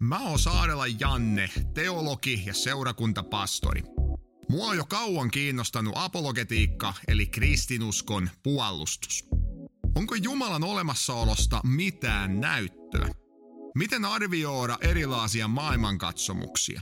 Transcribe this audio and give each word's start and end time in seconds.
Mä 0.00 0.18
oon 0.18 0.38
Saarela 0.38 0.86
Janne, 0.86 1.50
teologi 1.74 2.42
ja 2.46 2.54
seurakuntapastori. 2.54 3.82
Mua 4.50 4.66
on 4.66 4.76
jo 4.76 4.84
kauan 4.86 5.30
kiinnostanut 5.30 5.92
apologetiikka 5.96 6.94
eli 7.08 7.26
kristinuskon 7.26 8.30
puolustus. 8.42 9.24
Onko 9.94 10.14
Jumalan 10.14 10.64
olemassaolosta 10.64 11.60
mitään 11.64 12.40
näyttöä? 12.40 13.08
Miten 13.74 14.04
arvioida 14.04 14.78
erilaisia 14.80 15.48
maailmankatsomuksia? 15.48 16.80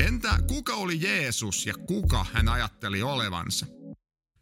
Entä 0.00 0.38
kuka 0.48 0.74
oli 0.74 1.00
Jeesus 1.00 1.66
ja 1.66 1.74
kuka 1.86 2.26
hän 2.32 2.48
ajatteli 2.48 3.02
olevansa? 3.02 3.66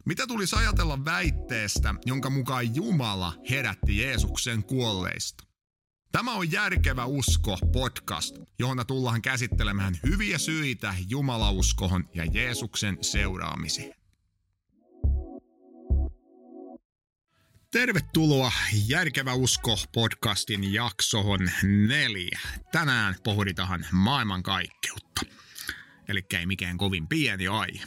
Mitä 0.05 0.27
tulisi 0.27 0.55
ajatella 0.55 1.05
väitteestä, 1.05 1.95
jonka 2.05 2.29
mukaan 2.29 2.75
Jumala 2.75 3.33
herätti 3.49 3.97
Jeesuksen 3.97 4.63
kuolleista? 4.63 5.50
Tämä 6.11 6.33
on 6.33 6.51
Järkevä 6.51 7.05
usko 7.05 7.57
podcast, 7.73 8.35
johon 8.59 8.85
tullaan 8.87 9.21
käsittelemään 9.21 9.99
hyviä 10.05 10.37
syitä 10.37 10.93
Jumalauskohon 11.09 12.09
ja 12.13 12.25
Jeesuksen 12.25 12.97
seuraamiseen. 13.01 13.93
Tervetuloa 17.71 18.51
Järkevä 18.87 19.33
usko 19.33 19.77
podcastin 19.93 20.73
jaksohon 20.73 21.39
neljä. 21.87 22.39
Tänään 22.71 23.15
pohditaan 23.23 23.85
maailmankaikkeutta. 23.91 25.21
Eli 26.07 26.25
ei 26.33 26.45
mikään 26.45 26.77
kovin 26.77 27.07
pieni 27.07 27.47
aihe. 27.47 27.83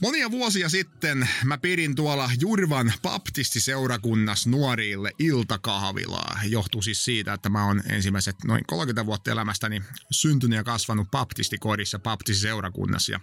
Monia 0.00 0.30
vuosia 0.30 0.68
sitten 0.68 1.28
mä 1.44 1.58
pidin 1.58 1.94
tuolla 1.94 2.30
Jurvan 2.40 2.92
baptistiseurakunnassa 3.02 4.50
nuorille 4.50 5.12
iltakahvilaa. 5.18 6.40
Johtuu 6.44 6.82
siis 6.82 7.04
siitä, 7.04 7.32
että 7.32 7.48
mä 7.48 7.66
oon 7.66 7.82
ensimmäiset 7.88 8.36
noin 8.44 8.64
30 8.66 9.06
vuotta 9.06 9.30
elämästäni 9.30 9.82
syntynyt 10.10 10.56
ja 10.56 10.64
kasvanut 10.64 11.10
baptistikodissa 11.10 11.98
baptistiseurakunnassa. 11.98 13.12
Ja 13.12 13.20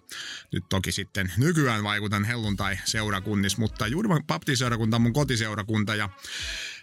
nyt 0.52 0.64
toki 0.70 0.92
sitten 0.92 1.34
nykyään 1.38 1.84
vaikutan 1.84 2.26
helluntai-seurakunnissa, 2.26 3.60
mutta 3.60 3.88
Jurvan 3.88 4.24
baptistiseurakunta 4.28 4.96
on 4.96 5.02
mun 5.02 5.14
kotiseurakunta 5.14 5.96
ja 5.96 6.10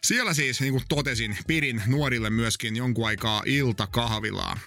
siellä 0.05 0.35
siis, 0.35 0.61
niin 0.61 0.73
kuin 0.73 0.85
totesin, 0.89 1.39
pidin 1.47 1.83
nuorille 1.87 2.31
myöskin 2.31 2.77
jonkun 2.77 3.07
aikaa 3.07 3.43
iltakahvilaa. 3.47 4.59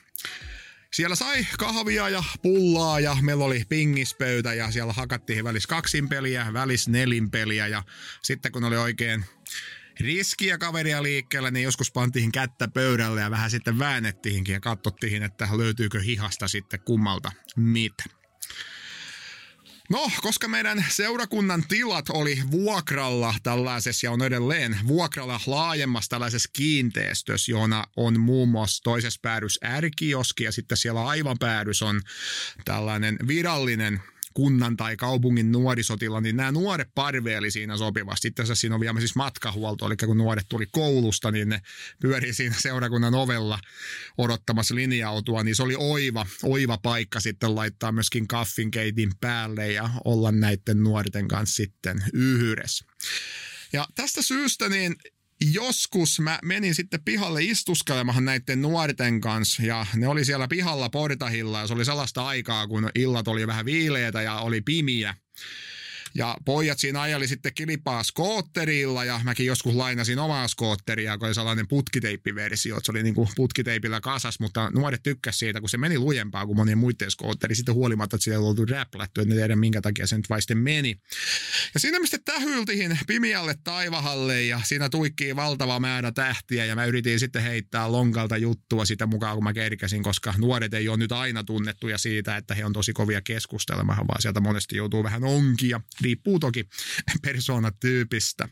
Siellä 0.98 1.16
sai 1.16 1.48
kahvia 1.60 2.10
ja 2.10 2.24
pullaa 2.42 3.00
ja 3.00 3.18
meillä 3.22 3.46
oli 3.46 3.64
pingispöytä 3.70 4.54
ja 4.54 4.72
siellä 4.72 4.94
hakattiin 4.94 5.44
välis 5.44 5.68
kaksin 5.68 6.10
peliä, 6.10 6.54
välis 6.54 6.88
nelin 6.88 7.32
peliä 7.32 7.68
ja 7.68 7.84
sitten 8.24 8.52
kun 8.52 8.64
oli 8.64 8.78
oikein 8.78 9.26
riskiä 10.00 10.58
kaveria 10.58 11.04
liikkeellä, 11.04 11.52
niin 11.52 11.64
joskus 11.64 11.92
pantiin 11.92 12.32
kättä 12.32 12.68
pöydälle 12.68 13.22
ja 13.22 13.32
vähän 13.32 13.52
sitten 13.52 13.80
väännettiinkin 13.80 14.54
ja 14.54 14.60
katsottiin, 14.60 15.24
että 15.24 15.48
löytyykö 15.58 16.02
hihasta 16.02 16.48
sitten 16.48 16.80
kummalta 16.80 17.32
mitä. 17.56 18.04
No, 19.90 20.12
koska 20.22 20.48
meidän 20.48 20.86
seurakunnan 20.90 21.64
tilat 21.68 22.10
oli 22.10 22.44
vuokralla 22.52 23.36
tällaisessa 23.44 24.08
ja 24.08 24.12
on 24.12 24.22
edelleen 24.22 24.78
vuokralla 24.88 25.40
laajemmassa 25.46 26.10
tällaisessa 26.10 26.50
kiinteistössä, 26.54 27.52
jona 27.52 27.84
on 27.96 28.20
muun 28.20 28.50
muassa 28.50 28.84
toisessa 28.84 29.20
päädys 29.22 29.60
ärkioski 29.66 30.44
ja 30.44 30.52
sitten 30.52 30.78
siellä 30.78 31.06
aivan 31.06 31.38
päädys 31.40 31.82
on 31.82 32.02
tällainen 32.66 33.18
virallinen 33.28 34.02
kunnan 34.38 34.78
tai 34.78 34.98
kaupungin 34.98 35.52
nuorisotila, 35.52 36.22
niin 36.22 36.36
nämä 36.36 36.52
nuoret 36.52 36.90
parveeli 36.96 37.52
siinä 37.52 37.78
sopivasti. 37.78 38.22
Sitten 38.22 38.56
siinä 38.56 38.76
on 38.76 38.82
vielä 38.82 39.00
siis 39.00 39.16
matkahuolto, 39.16 39.86
eli 39.86 39.96
kun 39.98 40.18
nuoret 40.18 40.46
tuli 40.50 40.66
koulusta, 40.72 41.32
niin 41.32 41.50
ne 41.50 41.62
pyörii 42.02 42.34
siinä 42.34 42.56
seurakunnan 42.60 43.16
ovella 43.16 43.60
odottamassa 44.18 44.76
linja-autoa, 44.76 45.44
niin 45.44 45.56
se 45.56 45.64
oli 45.64 45.76
oiva, 45.78 46.26
oiva 46.44 46.78
paikka 46.78 47.20
sitten 47.20 47.56
laittaa 47.56 47.92
myöskin 47.92 48.28
kaffinkeitin 48.28 49.12
päälle 49.22 49.72
ja 49.72 49.90
olla 50.06 50.32
näiden 50.32 50.84
nuorten 50.84 51.28
kanssa 51.28 51.56
sitten 51.56 52.04
yhdessä. 52.14 52.86
Ja 53.74 53.86
tästä 53.96 54.22
syystä 54.22 54.70
niin 54.70 54.96
joskus 55.42 56.20
mä 56.20 56.40
menin 56.44 56.76
sitten 56.76 57.04
pihalle 57.06 57.44
istuskelemaan 57.44 58.26
näiden 58.26 58.62
nuorten 58.62 59.22
kanssa 59.22 59.64
ja 59.64 59.86
ne 59.96 60.08
oli 60.08 60.26
siellä 60.26 60.48
pihalla 60.48 60.90
portahilla 60.90 61.60
ja 61.60 61.68
se 61.68 61.74
oli 61.74 61.86
sellaista 61.86 62.28
aikaa, 62.28 62.68
kun 62.68 62.90
illat 62.96 63.28
oli 63.28 63.48
vähän 63.48 63.66
viileitä 63.66 64.22
ja 64.22 64.36
oli 64.36 64.62
pimiä. 64.62 65.16
Ja 66.16 66.38
pojat 66.46 66.80
siinä 66.80 67.02
ajali 67.02 67.28
sitten 67.28 67.54
kilpaa 67.54 68.04
skootterilla 68.04 69.06
ja 69.06 69.22
mäkin 69.24 69.46
joskus 69.46 69.76
lainasin 69.76 70.20
omaa 70.20 70.48
skootteria, 70.48 71.18
kun 71.18 71.28
oli 71.28 71.36
sellainen 71.36 71.68
putkiteippiversio, 71.68 72.78
että 72.78 72.86
se 72.86 72.92
oli 72.92 73.04
niin 73.04 73.16
kuin 73.16 73.30
putkiteipillä 73.36 74.02
kasas, 74.02 74.40
mutta 74.40 74.72
nuoret 74.76 75.04
tykkäsivät 75.04 75.38
siitä, 75.40 75.60
kun 75.60 75.70
se 75.70 75.78
meni 75.78 76.00
lujempaa 76.00 76.46
kuin 76.46 76.56
monien 76.56 76.78
muiden 76.78 77.12
skootteri, 77.12 77.56
sitten 77.56 77.76
huolimatta, 77.76 78.16
että 78.16 78.24
siellä 78.24 78.40
oli 78.40 78.50
oltu 78.50 78.66
räplätty, 78.66 79.22
että 79.22 79.34
ne 79.34 79.40
tiedä 79.40 79.56
minkä 79.56 79.82
takia 79.82 80.08
se 80.08 80.18
nyt 80.18 80.30
vai 80.30 80.42
sitten 80.42 80.58
meni. 80.58 81.02
Ja 81.74 81.80
siinä 81.80 82.00
mistä 82.00 82.18
tähyltiin 82.26 83.00
pimialle 83.08 83.56
taivahalle 83.64 84.44
ja 84.44 84.62
siinä 84.64 84.90
tuikkii 84.90 85.36
valtava 85.36 85.80
määrä 85.80 86.12
tähtiä 86.12 86.66
ja 86.66 86.76
mä 86.76 86.86
yritin 86.86 87.20
sitten 87.20 87.44
heittää 87.44 87.92
lonkalta 87.92 88.38
juttua 88.38 88.86
sitä 88.86 89.06
mukaan, 89.06 89.36
kun 89.36 89.44
mä 89.44 89.54
kerkäsin, 89.54 90.04
koska 90.04 90.34
nuoret 90.38 90.74
ei 90.74 90.90
ole 90.90 90.98
nyt 90.98 91.12
aina 91.12 91.44
tunnettuja 91.44 91.98
siitä, 91.98 92.38
että 92.38 92.56
he 92.56 92.66
on 92.66 92.74
tosi 92.74 92.94
kovia 92.94 93.22
keskustelemaan, 93.22 94.08
vaan 94.08 94.22
sieltä 94.22 94.40
monesti 94.40 94.78
joutuu 94.78 95.04
vähän 95.04 95.24
onkia 95.24 95.82
riippuu 96.02 96.40
toki 96.40 96.70
persoonatyypistä. 97.26 98.50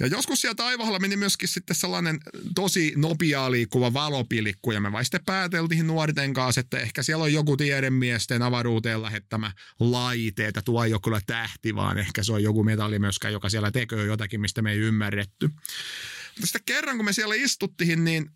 Ja 0.00 0.06
joskus 0.06 0.40
siellä 0.40 0.54
taivahalla 0.54 0.98
meni 0.98 1.16
myöskin 1.16 1.48
sitten 1.48 1.76
sellainen 1.76 2.20
tosi 2.54 2.92
nopeaa 2.96 3.50
liikkuva 3.50 3.92
valopilikku, 3.92 4.72
ja 4.72 4.80
me 4.80 4.92
vai 4.92 5.04
sitten 5.04 5.24
pääteltiin 5.26 5.86
nuorten 5.86 6.34
kanssa, 6.34 6.60
että 6.60 6.78
ehkä 6.78 7.02
siellä 7.02 7.24
on 7.24 7.32
joku 7.32 7.56
tiedemiesten 7.56 8.42
avaruuteen 8.42 9.02
lähettämä 9.02 9.52
laite, 9.80 10.46
että 10.46 10.62
tuo 10.62 10.84
ei 10.84 10.92
ole 10.92 11.00
kyllä 11.04 11.20
tähti, 11.26 11.74
vaan 11.74 11.98
ehkä 11.98 12.22
se 12.22 12.32
on 12.32 12.42
joku 12.42 12.64
metalli 12.64 12.98
myöskään, 12.98 13.32
joka 13.32 13.48
siellä 13.48 13.70
tekee 13.70 14.04
jotakin, 14.04 14.40
mistä 14.40 14.62
me 14.62 14.72
ei 14.72 14.78
ymmärretty. 14.78 15.46
Mutta 15.48 16.46
sitten 16.46 16.64
kerran, 16.66 16.96
kun 16.96 17.04
me 17.04 17.12
siellä 17.12 17.34
istuttiin, 17.34 18.04
niin 18.04 18.30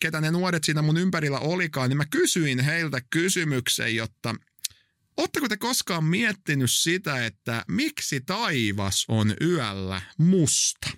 ketä 0.00 0.20
ne 0.20 0.30
nuoret 0.30 0.64
siinä 0.64 0.82
mun 0.82 0.96
ympärillä 0.96 1.38
olikaan, 1.38 1.88
niin 1.88 1.96
mä 1.96 2.04
kysyin 2.10 2.60
heiltä 2.60 3.00
kysymyksen, 3.10 3.96
jotta– 3.96 4.34
Oletteko 5.16 5.48
te 5.48 5.56
koskaan 5.56 6.04
miettinyt 6.04 6.70
sitä, 6.70 7.26
että 7.26 7.64
miksi 7.68 8.20
taivas 8.20 9.04
on 9.08 9.34
yöllä 9.40 10.02
musta? 10.18 10.90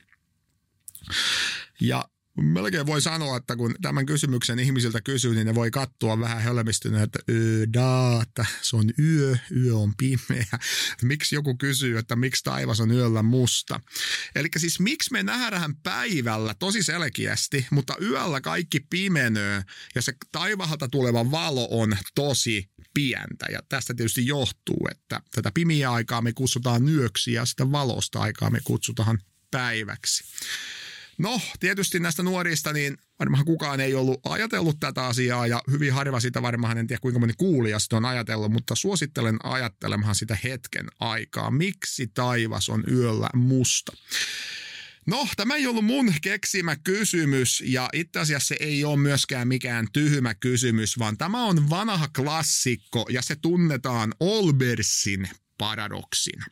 Ja 1.80 2.08
melkein 2.40 2.86
voi 2.86 3.02
sanoa, 3.02 3.36
että 3.36 3.56
kun 3.56 3.74
tämän 3.82 4.06
kysymyksen 4.06 4.58
ihmisiltä 4.58 5.00
kysyy, 5.00 5.34
niin 5.34 5.46
ne 5.46 5.54
voi 5.54 5.70
katsoa 5.70 6.20
vähän 6.20 6.42
hölmistyneet, 6.42 7.02
että 7.02 7.32
daata, 7.72 8.44
se 8.62 8.76
on 8.76 8.90
yö, 8.98 9.36
yö 9.56 9.76
on 9.76 9.92
pimeä. 9.96 10.46
Miksi 11.02 11.34
joku 11.34 11.56
kysyy, 11.56 11.98
että 11.98 12.16
miksi 12.16 12.44
taivas 12.44 12.80
on 12.80 12.90
yöllä 12.90 13.22
musta? 13.22 13.80
Eli 14.34 14.48
siis 14.56 14.80
miksi 14.80 15.12
me 15.12 15.22
nähdään 15.22 15.76
päivällä 15.76 16.54
tosi 16.54 16.82
selkeästi, 16.82 17.66
mutta 17.70 17.94
yöllä 18.02 18.40
kaikki 18.40 18.80
pimenöö 18.80 19.62
ja 19.94 20.02
se 20.02 20.12
taivahalta 20.32 20.88
tuleva 20.88 21.30
valo 21.30 21.68
on 21.70 21.96
tosi 22.14 22.70
pientä. 22.94 23.46
Ja 23.52 23.60
tästä 23.68 23.94
tietysti 23.94 24.26
johtuu, 24.26 24.88
että 24.90 25.20
tätä 25.34 25.50
pimiä 25.54 25.92
aikaa 25.92 26.22
me 26.22 26.32
kutsutaan 26.32 26.88
yöksi 26.88 27.32
ja 27.32 27.44
sitä 27.44 27.72
valosta 27.72 28.20
aikaa 28.20 28.50
me 28.50 28.58
kutsutaan 28.64 29.18
päiväksi. 29.50 30.24
No, 31.18 31.40
tietysti 31.60 32.00
näistä 32.00 32.22
nuorista, 32.22 32.72
niin 32.72 32.96
varmaan 33.18 33.44
kukaan 33.44 33.80
ei 33.80 33.94
ollut 33.94 34.20
ajatellut 34.24 34.80
tätä 34.80 35.06
asiaa 35.06 35.46
ja 35.46 35.62
hyvin 35.70 35.92
harva 35.92 36.20
sitä 36.20 36.42
varmaan, 36.42 36.78
en 36.78 36.86
tiedä 36.86 37.00
kuinka 37.00 37.20
moni 37.20 37.32
kuulija 37.38 37.78
sitä 37.78 37.96
on 37.96 38.04
ajatellut, 38.04 38.52
mutta 38.52 38.74
suosittelen 38.74 39.36
ajattelemaan 39.42 40.14
sitä 40.14 40.38
hetken 40.44 40.86
aikaa. 41.00 41.50
Miksi 41.50 42.06
taivas 42.06 42.68
on 42.68 42.84
yöllä 42.90 43.28
musta? 43.34 43.92
No, 45.06 45.28
tämä 45.36 45.54
ei 45.54 45.66
ollut 45.66 45.84
mun 45.84 46.14
keksimä 46.22 46.76
kysymys 46.76 47.62
ja 47.66 47.88
itse 47.92 48.18
asiassa 48.18 48.48
se 48.48 48.56
ei 48.60 48.84
ole 48.84 48.98
myöskään 48.98 49.48
mikään 49.48 49.86
tyhmä 49.92 50.34
kysymys, 50.34 50.98
vaan 50.98 51.18
tämä 51.18 51.44
on 51.44 51.70
vanha 51.70 52.08
klassikko 52.16 53.06
ja 53.10 53.22
se 53.22 53.36
tunnetaan 53.36 54.14
Olbersin 54.20 55.30
paradoksin. 55.58 56.42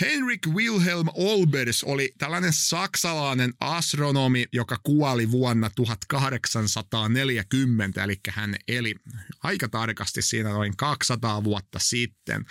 Henrik 0.00 0.46
Wilhelm 0.46 1.06
Olbers 1.14 1.84
oli 1.84 2.12
tällainen 2.18 2.52
saksalainen 2.52 3.54
astronomi, 3.60 4.44
joka 4.52 4.76
kuoli 4.82 5.30
vuonna 5.30 5.70
1840, 5.70 8.04
eli 8.04 8.20
hän 8.30 8.56
eli 8.68 8.94
aika 9.42 9.68
tarkasti 9.68 10.22
siinä 10.22 10.50
noin 10.50 10.76
200 10.76 11.44
vuotta 11.44 11.78
sitten. 11.78 12.44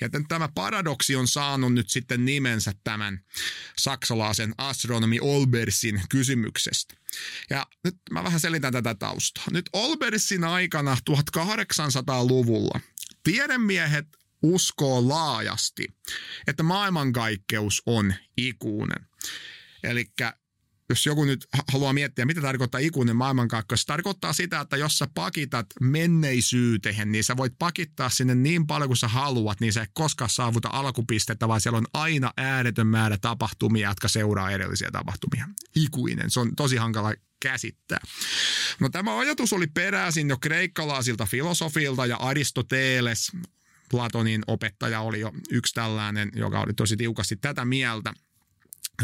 Ja 0.00 0.08
tämä 0.28 0.48
paradoksi 0.54 1.16
on 1.16 1.28
saanut 1.28 1.74
nyt 1.74 1.90
sitten 1.90 2.24
nimensä 2.24 2.72
tämän 2.84 3.20
saksalaisen 3.78 4.54
astronomi 4.58 5.20
Olbersin 5.20 6.02
kysymyksestä. 6.08 6.94
Ja 7.50 7.66
nyt 7.84 7.96
mä 8.10 8.24
vähän 8.24 8.40
selitän 8.40 8.72
tätä 8.72 8.94
taustaa. 8.94 9.44
Nyt 9.50 9.70
Olbersin 9.72 10.44
aikana 10.44 10.96
1800-luvulla 11.10 12.80
tiedemiehet 13.24 14.21
uskoo 14.42 15.08
laajasti, 15.08 15.86
että 16.46 16.62
maailmankaikkeus 16.62 17.82
on 17.86 18.14
ikuinen. 18.36 19.06
Eli 19.82 20.06
jos 20.88 21.06
joku 21.06 21.24
nyt 21.24 21.46
haluaa 21.72 21.92
miettiä, 21.92 22.24
mitä 22.24 22.40
tarkoittaa 22.40 22.80
ikuinen 22.80 23.16
maailmankaikkeus, 23.16 23.80
se 23.80 23.86
tarkoittaa 23.86 24.32
sitä, 24.32 24.60
että 24.60 24.76
jos 24.76 24.98
sä 24.98 25.08
pakitat 25.14 25.66
menneisyyteen, 25.80 27.12
niin 27.12 27.24
sä 27.24 27.36
voit 27.36 27.52
pakittaa 27.58 28.10
sinne 28.10 28.34
niin 28.34 28.66
paljon 28.66 28.88
kuin 28.88 28.96
sä 28.96 29.08
haluat, 29.08 29.60
niin 29.60 29.72
sä 29.72 29.82
et 29.82 29.90
koskaan 29.92 30.30
saavuta 30.30 30.68
alkupistettä, 30.72 31.48
vaan 31.48 31.60
siellä 31.60 31.78
on 31.78 31.86
aina 31.94 32.32
ääretön 32.36 32.86
määrä 32.86 33.18
tapahtumia, 33.20 33.88
jotka 33.88 34.08
seuraa 34.08 34.50
edellisiä 34.50 34.90
tapahtumia. 34.90 35.48
Ikuinen, 35.76 36.30
se 36.30 36.40
on 36.40 36.56
tosi 36.56 36.76
hankala 36.76 37.14
käsittää. 37.40 38.00
No 38.80 38.88
tämä 38.88 39.18
ajatus 39.18 39.52
oli 39.52 39.66
peräisin 39.66 40.28
jo 40.28 40.38
kreikkalaisilta 40.38 41.26
filosofilta 41.26 42.06
ja 42.06 42.16
Aristoteles, 42.16 43.32
Platonin 43.92 44.42
opettaja 44.46 45.00
oli 45.00 45.20
jo 45.20 45.32
yksi 45.50 45.74
tällainen, 45.74 46.30
joka 46.34 46.60
oli 46.60 46.74
tosi 46.74 46.96
tiukasti 46.96 47.36
tätä 47.36 47.64
mieltä. 47.64 48.12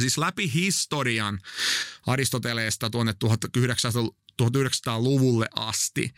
Siis 0.01 0.19
läpi 0.19 0.53
historian 0.55 1.39
Aristoteleesta 2.07 2.91
tuonne 2.91 3.13
1900-luvulle 4.43 5.49
asti, 5.57 6.15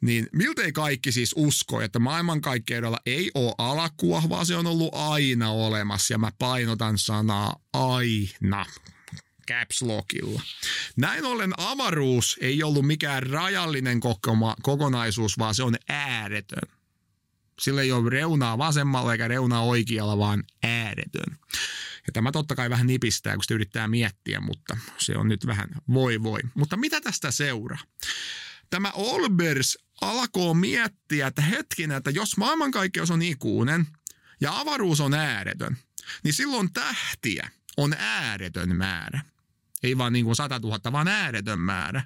niin 0.00 0.28
miltei 0.32 0.72
kaikki 0.72 1.12
siis 1.12 1.34
uskoo, 1.36 1.80
että 1.80 1.98
maailmankaikkeudella 1.98 2.98
ei 3.06 3.30
ole 3.34 3.54
alakua, 3.58 4.22
vaan 4.28 4.46
se 4.46 4.56
on 4.56 4.66
ollut 4.66 4.94
aina 4.94 5.50
olemassa. 5.50 6.14
Ja 6.14 6.18
mä 6.18 6.32
painotan 6.38 6.98
sanaa 6.98 7.56
aina 7.72 8.66
caps 9.48 9.82
lockilla. 9.82 10.42
Näin 10.96 11.24
ollen 11.24 11.52
avaruus 11.56 12.38
ei 12.40 12.62
ollut 12.62 12.86
mikään 12.86 13.22
rajallinen 13.22 14.00
kokonaisuus, 14.62 15.38
vaan 15.38 15.54
se 15.54 15.62
on 15.62 15.76
ääretön. 15.88 16.79
Sillä 17.60 17.82
ei 17.82 17.92
ole 17.92 18.10
reunaa 18.10 18.58
vasemmalla 18.58 19.12
eikä 19.12 19.28
reunaa 19.28 19.62
oikealla, 19.62 20.18
vaan 20.18 20.44
ääretön. 20.62 21.38
Ja 22.06 22.12
tämä 22.12 22.32
totta 22.32 22.54
kai 22.54 22.70
vähän 22.70 22.86
nipistää, 22.86 23.34
kun 23.34 23.42
sitä 23.42 23.54
yrittää 23.54 23.88
miettiä, 23.88 24.40
mutta 24.40 24.76
se 24.98 25.16
on 25.16 25.28
nyt 25.28 25.46
vähän 25.46 25.68
voi 25.92 26.22
voi. 26.22 26.40
Mutta 26.54 26.76
mitä 26.76 27.00
tästä 27.00 27.30
seuraa? 27.30 27.78
Tämä 28.70 28.90
Olbers 28.94 29.78
alkoi 30.00 30.54
miettiä, 30.54 31.26
että 31.26 31.42
hetkinen, 31.42 31.96
että 31.96 32.10
jos 32.10 32.36
maailmankaikkeus 32.36 33.10
on 33.10 33.22
ikuinen 33.22 33.86
ja 34.40 34.60
avaruus 34.60 35.00
on 35.00 35.14
ääretön, 35.14 35.76
niin 36.24 36.34
silloin 36.34 36.72
tähtiä 36.72 37.50
on 37.76 37.94
ääretön 37.98 38.76
määrä. 38.76 39.20
Ei 39.82 39.98
vaan 39.98 40.12
niin 40.12 40.24
kuin 40.24 40.36
100 40.36 40.58
000, 40.58 40.92
vaan 40.92 41.08
ääretön 41.08 41.60
määrä. 41.60 42.02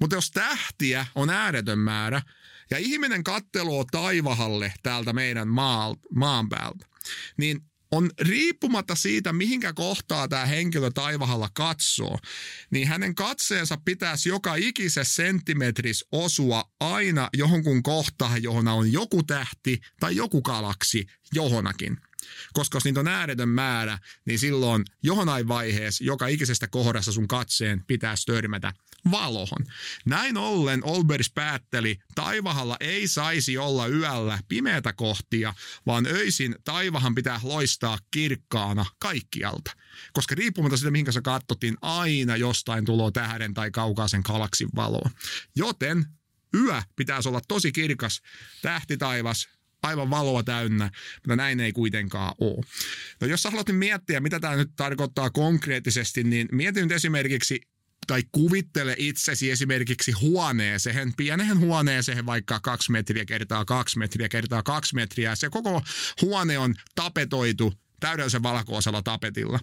Mutta 0.00 0.16
jos 0.16 0.30
tähtiä 0.30 1.06
on 1.14 1.30
ääretön 1.30 1.78
määrä 1.78 2.22
ja 2.70 2.78
ihminen 2.78 3.24
katteloo 3.24 3.84
taivahalle 3.84 4.74
täältä 4.82 5.12
meidän 5.12 5.48
maan 6.14 6.48
päältä, 6.48 6.86
niin 7.36 7.60
on 7.90 8.10
riippumatta 8.20 8.94
siitä, 8.94 9.32
mihinkä 9.32 9.72
kohtaa 9.72 10.28
tämä 10.28 10.46
henkilö 10.46 10.90
taivahalla 10.90 11.48
katsoo, 11.54 12.18
niin 12.70 12.88
hänen 12.88 13.14
katseensa 13.14 13.76
pitäisi 13.84 14.28
joka 14.28 14.54
ikisessä 14.54 15.04
senttimetris 15.04 16.04
osua 16.12 16.64
aina 16.80 17.28
johonkun 17.34 17.82
kohtaan, 17.82 18.42
johon 18.42 18.68
on 18.68 18.92
joku 18.92 19.22
tähti 19.22 19.80
tai 20.00 20.16
joku 20.16 20.42
galaksi 20.42 21.06
johonakin. 21.34 21.96
Koska 22.52 22.76
jos 22.76 22.84
niitä 22.84 23.00
on 23.00 23.08
ääretön 23.08 23.48
määrä, 23.48 23.98
niin 24.24 24.38
silloin 24.38 24.84
johonain 25.02 25.48
vaiheessa 25.48 26.04
joka 26.04 26.26
ikisestä 26.26 26.68
kohdassa 26.68 27.12
sun 27.12 27.28
katseen 27.28 27.84
pitäisi 27.86 28.26
törmätä 28.26 28.72
valohon. 29.10 29.66
Näin 30.06 30.36
ollen 30.36 30.84
Olbers 30.84 31.30
päätteli, 31.34 31.98
taivahalla 32.14 32.76
ei 32.80 33.08
saisi 33.08 33.58
olla 33.58 33.86
yöllä 33.86 34.38
pimeätä 34.48 34.92
kohtia, 34.92 35.54
vaan 35.86 36.06
öisin 36.06 36.56
taivahan 36.64 37.14
pitää 37.14 37.40
loistaa 37.42 37.98
kirkkaana 38.10 38.86
kaikkialta. 38.98 39.70
Koska 40.12 40.34
riippumatta 40.34 40.76
siitä, 40.76 40.90
mihinkä 40.90 41.12
sä 41.12 41.22
katsottiin, 41.22 41.76
aina 41.82 42.36
jostain 42.36 42.84
tulo 42.84 43.10
tähden 43.10 43.54
tai 43.54 43.70
kaukaisen 43.70 44.22
galaksin 44.24 44.68
valoa. 44.74 45.10
Joten 45.56 46.06
yö 46.54 46.82
pitäisi 46.96 47.28
olla 47.28 47.40
tosi 47.48 47.72
kirkas 47.72 48.22
tähtitaivas, 48.62 49.48
aivan 49.82 50.10
valoa 50.10 50.42
täynnä, 50.42 50.90
mutta 51.14 51.36
näin 51.36 51.60
ei 51.60 51.72
kuitenkaan 51.72 52.34
ole. 52.40 52.64
No 53.20 53.26
jos 53.26 53.42
sä 53.42 53.50
haluat 53.50 53.72
miettiä, 53.72 54.20
mitä 54.20 54.40
tämä 54.40 54.56
nyt 54.56 54.70
tarkoittaa 54.76 55.30
konkreettisesti, 55.30 56.24
niin 56.24 56.48
mietin 56.52 56.82
nyt 56.82 56.92
esimerkiksi 56.92 57.60
tai 58.06 58.22
kuvittele 58.32 58.94
itsesi 58.98 59.50
esimerkiksi 59.50 60.12
huoneeseen, 60.12 61.12
pienehen 61.16 61.58
huoneeseen 61.58 62.26
vaikka 62.26 62.60
kaksi 62.60 62.92
metriä 62.92 63.24
kertaa 63.24 63.64
kaksi 63.64 63.98
metriä 63.98 64.28
kertaa 64.28 64.62
kaksi 64.62 64.94
metriä. 64.94 65.34
Se 65.34 65.50
koko 65.50 65.82
huone 66.22 66.58
on 66.58 66.74
tapetoitu 66.94 67.74
täydellisen 68.00 68.42
valkoisella 68.42 69.02
tapetilla. 69.02 69.58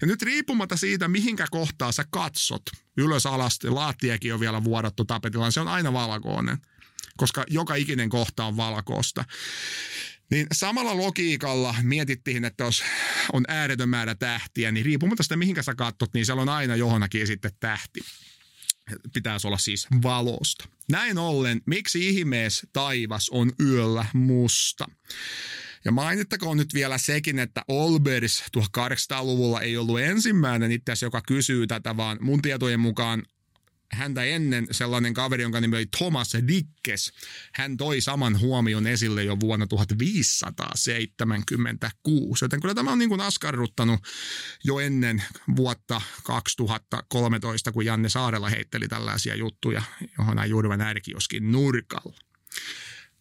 Ja 0.00 0.06
nyt 0.06 0.22
riippumatta 0.22 0.76
siitä, 0.76 1.08
mihinkä 1.08 1.46
kohtaa 1.50 1.92
sä 1.92 2.04
katsot, 2.10 2.62
ylös 2.96 3.26
alas, 3.26 3.58
laattiakin 3.64 4.34
on 4.34 4.40
vielä 4.40 4.64
vuodattu 4.64 5.04
tapetilla, 5.04 5.44
niin 5.44 5.52
se 5.52 5.60
on 5.60 5.68
aina 5.68 5.92
valkoinen, 5.92 6.58
koska 7.18 7.44
joka 7.50 7.74
ikinen 7.74 8.08
kohta 8.08 8.44
on 8.44 8.56
valkoista. 8.56 9.24
Niin 10.30 10.46
samalla 10.52 10.96
logiikalla 10.96 11.74
mietittiin, 11.82 12.44
että 12.44 12.64
jos 12.64 12.84
on 13.32 13.44
ääretön 13.48 13.88
määrä 13.88 14.14
tähtiä, 14.14 14.72
niin 14.72 14.84
riippumatta 14.84 15.22
sitä 15.22 15.36
mihinkä 15.36 15.62
sä 15.62 15.74
katsot, 15.74 16.14
niin 16.14 16.26
siellä 16.26 16.42
on 16.42 16.48
aina 16.48 16.76
johonkin 16.76 17.26
sitten 17.26 17.52
tähti. 17.60 18.00
Pitäisi 19.14 19.46
olla 19.46 19.58
siis 19.58 19.86
valosta. 20.02 20.68
Näin 20.90 21.18
ollen, 21.18 21.60
miksi 21.66 22.08
ihmeessä 22.08 22.66
taivas 22.72 23.30
on 23.30 23.52
yöllä 23.60 24.04
musta? 24.12 24.86
Ja 25.84 25.92
mainittakoon 25.92 26.56
nyt 26.56 26.74
vielä 26.74 26.98
sekin, 26.98 27.38
että 27.38 27.64
Olbers 27.68 28.44
1800-luvulla 28.58 29.60
ei 29.60 29.76
ollut 29.76 30.00
ensimmäinen 30.00 30.72
itse 30.72 30.92
asiassa, 30.92 31.06
joka 31.06 31.22
kysyy 31.28 31.66
tätä, 31.66 31.96
vaan 31.96 32.18
mun 32.20 32.42
tietojen 32.42 32.80
mukaan 32.80 33.22
häntä 33.92 34.24
ennen 34.24 34.66
sellainen 34.70 35.14
kaveri, 35.14 35.42
jonka 35.42 35.60
nimi 35.60 35.76
oli 35.76 35.86
Thomas 35.98 36.32
Dickes. 36.48 37.12
Hän 37.54 37.76
toi 37.76 38.00
saman 38.00 38.40
huomion 38.40 38.86
esille 38.86 39.24
jo 39.24 39.40
vuonna 39.40 39.66
1576, 39.66 42.44
joten 42.44 42.60
kyllä 42.60 42.74
tämä 42.74 42.92
on 42.92 42.98
niin 42.98 43.08
kuin 43.08 43.20
askarruttanut 43.20 44.00
jo 44.64 44.78
ennen 44.78 45.22
vuotta 45.56 46.00
2013, 46.24 47.72
kun 47.72 47.84
Janne 47.84 48.08
Saarella 48.08 48.48
heitteli 48.48 48.88
tällaisia 48.88 49.34
juttuja, 49.34 49.82
johon 50.18 50.50
Jurvan 50.50 50.80
ärkioskin 50.80 51.52
nurkalla. 51.52 52.18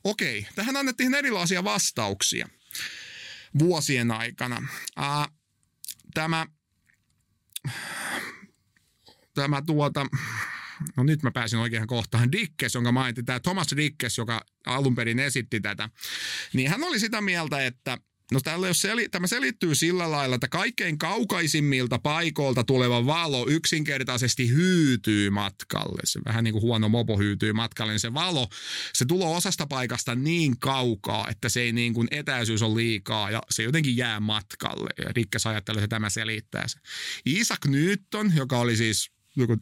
Okei, 0.03 0.47
tähän 0.55 0.77
annettiin 0.77 1.15
erilaisia 1.15 1.63
vastauksia 1.63 2.47
vuosien 3.59 4.11
aikana. 4.11 4.67
Ää, 4.95 5.27
tämä, 6.13 6.45
tämä 9.33 9.61
tuota, 9.61 10.05
no 10.97 11.03
nyt 11.03 11.23
mä 11.23 11.31
pääsin 11.31 11.59
oikein 11.59 11.87
kohtaan, 11.87 12.31
Dickes, 12.31 12.75
jonka 12.75 12.91
mainittiin, 12.91 13.25
tämä 13.25 13.39
Thomas 13.39 13.67
Dickes, 13.77 14.17
joka 14.17 14.45
alun 14.65 14.95
perin 14.95 15.19
esitti 15.19 15.61
tätä, 15.61 15.89
niin 16.53 16.69
hän 16.69 16.83
oli 16.83 16.99
sitä 16.99 17.21
mieltä, 17.21 17.65
että 17.65 17.97
No 18.31 18.39
tällä 18.41 18.67
jos 18.67 18.81
seli, 18.81 19.09
tämä 19.09 19.27
selittyy 19.27 19.75
sillä 19.75 20.11
lailla, 20.11 20.35
että 20.35 20.47
kaikkein 20.47 20.97
kaukaisimmilta 20.97 21.99
paikoilta 21.99 22.63
tuleva 22.63 23.05
valo 23.05 23.45
yksinkertaisesti 23.49 24.49
hyytyy 24.49 25.29
matkalle. 25.29 26.01
Se 26.03 26.19
vähän 26.25 26.43
niin 26.43 26.51
kuin 26.51 26.61
huono 26.61 26.89
mopo 26.89 27.17
hyytyy 27.17 27.53
matkalle, 27.53 27.93
niin 27.93 27.99
se 27.99 28.13
valo, 28.13 28.47
se 28.93 29.05
tulee 29.05 29.27
osasta 29.27 29.67
paikasta 29.67 30.15
niin 30.15 30.59
kaukaa, 30.59 31.27
että 31.29 31.49
se 31.49 31.61
ei 31.61 31.71
niin 31.71 31.93
kuin 31.93 32.07
etäisyys 32.11 32.61
on 32.61 32.75
liikaa 32.75 33.31
ja 33.31 33.41
se 33.49 33.63
jotenkin 33.63 33.97
jää 33.97 34.19
matkalle. 34.19 34.89
Ja 34.97 35.05
Rikkes 35.15 35.47
ajattelee, 35.47 35.83
että 35.83 35.95
tämä 35.95 36.09
selittää 36.09 36.67
se. 36.67 36.79
Isaac 37.25 37.65
Newton, 37.65 38.35
joka 38.35 38.59
oli 38.59 38.75
siis 38.75 39.11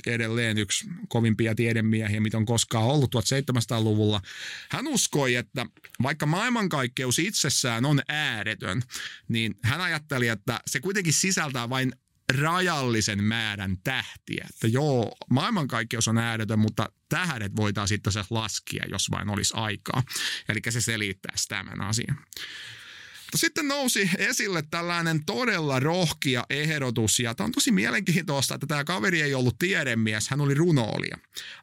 edelleen 0.05 0.58
yksi 0.58 0.88
kovimpia 1.08 1.55
tiedemiehiä, 1.55 2.22
mitä 2.22 2.38
on 2.38 2.46
koskaan 2.46 2.86
ollut 2.86 3.15
1700-luvulla. 3.15 4.22
Hän 4.70 4.88
uskoi, 4.88 5.36
että 5.36 5.65
vaikka 6.03 6.25
maailmankaikkeus 6.25 7.20
itsessään 7.20 7.86
on 7.86 8.01
ääretön, 8.08 8.82
niin 9.27 9.55
hän 9.63 9.82
ajatteli, 9.82 10.27
että 10.27 10.60
se 10.67 10.79
kuitenkin 10.79 11.13
sisältää 11.13 11.70
vain 11.70 11.94
rajallisen 12.34 13.24
määrän 13.24 13.77
tähtiä. 13.84 14.48
Että 14.50 14.67
joo, 14.67 15.15
maailmankaikkeus 15.29 16.08
on 16.08 16.17
ääretön, 16.17 16.60
mutta 16.60 16.89
tähdet 17.10 17.55
voitaisiin 17.55 18.01
sitten 18.05 18.24
laskea, 18.29 18.86
jos 18.91 19.12
vain 19.12 19.29
olisi 19.29 19.53
aikaa. 19.58 20.03
Eli 20.50 20.60
se 20.70 20.82
selittäisi 20.82 21.48
tämän 21.48 21.82
asian. 21.82 22.17
Sitten 23.36 23.67
nousi 23.67 24.10
esille 24.17 24.63
tällainen 24.72 25.25
todella 25.25 25.79
rohkia 25.79 26.44
ehdotus, 26.50 27.20
ja 27.20 27.36
tämä 27.36 27.46
on 27.46 27.51
tosi 27.51 27.72
mielenkiintoista, 27.72 28.55
että 28.55 28.67
tämä 28.67 28.84
kaveri 28.84 29.22
ei 29.22 29.34
ollut 29.34 29.60
tiedemies, 29.60 30.29
hän 30.29 30.41
oli 30.41 30.53
runoilija. 30.53 31.17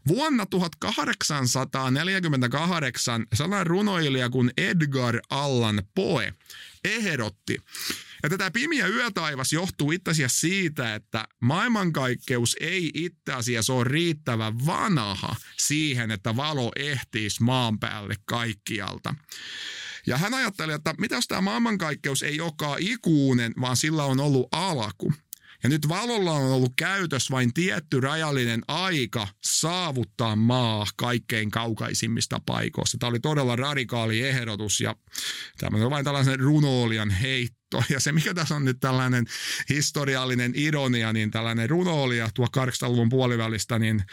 Vuonna 0.09 0.47
1848 0.47 3.27
sellainen 3.35 3.67
runoilija 3.67 4.31
kuin 4.31 4.51
Edgar 4.57 5.21
Allan 5.31 5.83
Poe 5.95 6.35
ehdotti, 6.85 7.59
että 8.23 8.39
tämä 8.39 8.51
pimiä 8.51 8.87
yötaivas 8.87 9.53
johtuu 9.53 9.93
itse 9.93 10.11
asiassa 10.11 10.41
siitä, 10.41 10.95
että 10.95 11.29
maailmankaikkeus 11.41 12.57
ei 12.61 12.91
itse 12.95 13.33
asiassa 13.33 13.73
ole 13.73 13.85
riittävän 13.85 14.67
vanha 14.67 15.37
siihen, 15.59 16.11
että 16.11 16.37
valo 16.37 16.73
ehtiisi 16.77 17.43
maan 17.43 17.79
päälle 17.79 18.15
kaikkialta. 18.25 19.15
Ja 20.07 20.17
hän 20.17 20.35
ajatteli, 20.35 20.73
että 20.73 20.95
mitä 20.99 21.19
tämä 21.29 21.41
maailmankaikkeus 21.41 22.23
ei 22.23 22.41
olekaan 22.41 22.79
ikuinen, 22.81 23.55
vaan 23.61 23.77
sillä 23.77 24.05
on 24.05 24.21
ollut 24.21 24.49
alku. 24.53 25.13
Ja 25.63 25.69
nyt 25.69 25.89
valolla 25.89 26.33
on 26.33 26.53
ollut 26.53 26.73
käytös 26.77 27.31
vain 27.31 27.55
tietty 27.55 28.01
rajallinen 28.01 28.63
aika 28.69 29.29
saavuttaa 29.45 30.37
maa 30.37 30.87
kaikkein 30.97 31.51
kaukaisimmista 31.51 32.41
paikoista. 32.47 32.99
Tämä 32.99 33.11
oli 33.11 33.21
todella 33.21 33.57
radikaali 33.57 34.23
ehdotus 34.23 34.81
ja 34.81 34.97
tämä 35.59 35.85
on 35.85 35.91
vain 35.91 36.05
tällaisen 36.05 36.41
runoolian 36.41 37.11
heitto. 37.11 37.83
Ja 37.89 38.01
se, 38.01 38.13
mikä 38.13 38.35
tässä 38.35 38.57
on 38.57 38.65
nyt 38.65 38.81
tällainen 38.81 39.27
historiallinen 39.69 40.53
ironia, 40.55 41.13
niin 41.13 41.31
tällainen 41.31 41.71
runoolia 41.71 42.27
1800-luvun 42.27 43.09
puolivälistä, 43.09 43.79
niin 43.79 44.05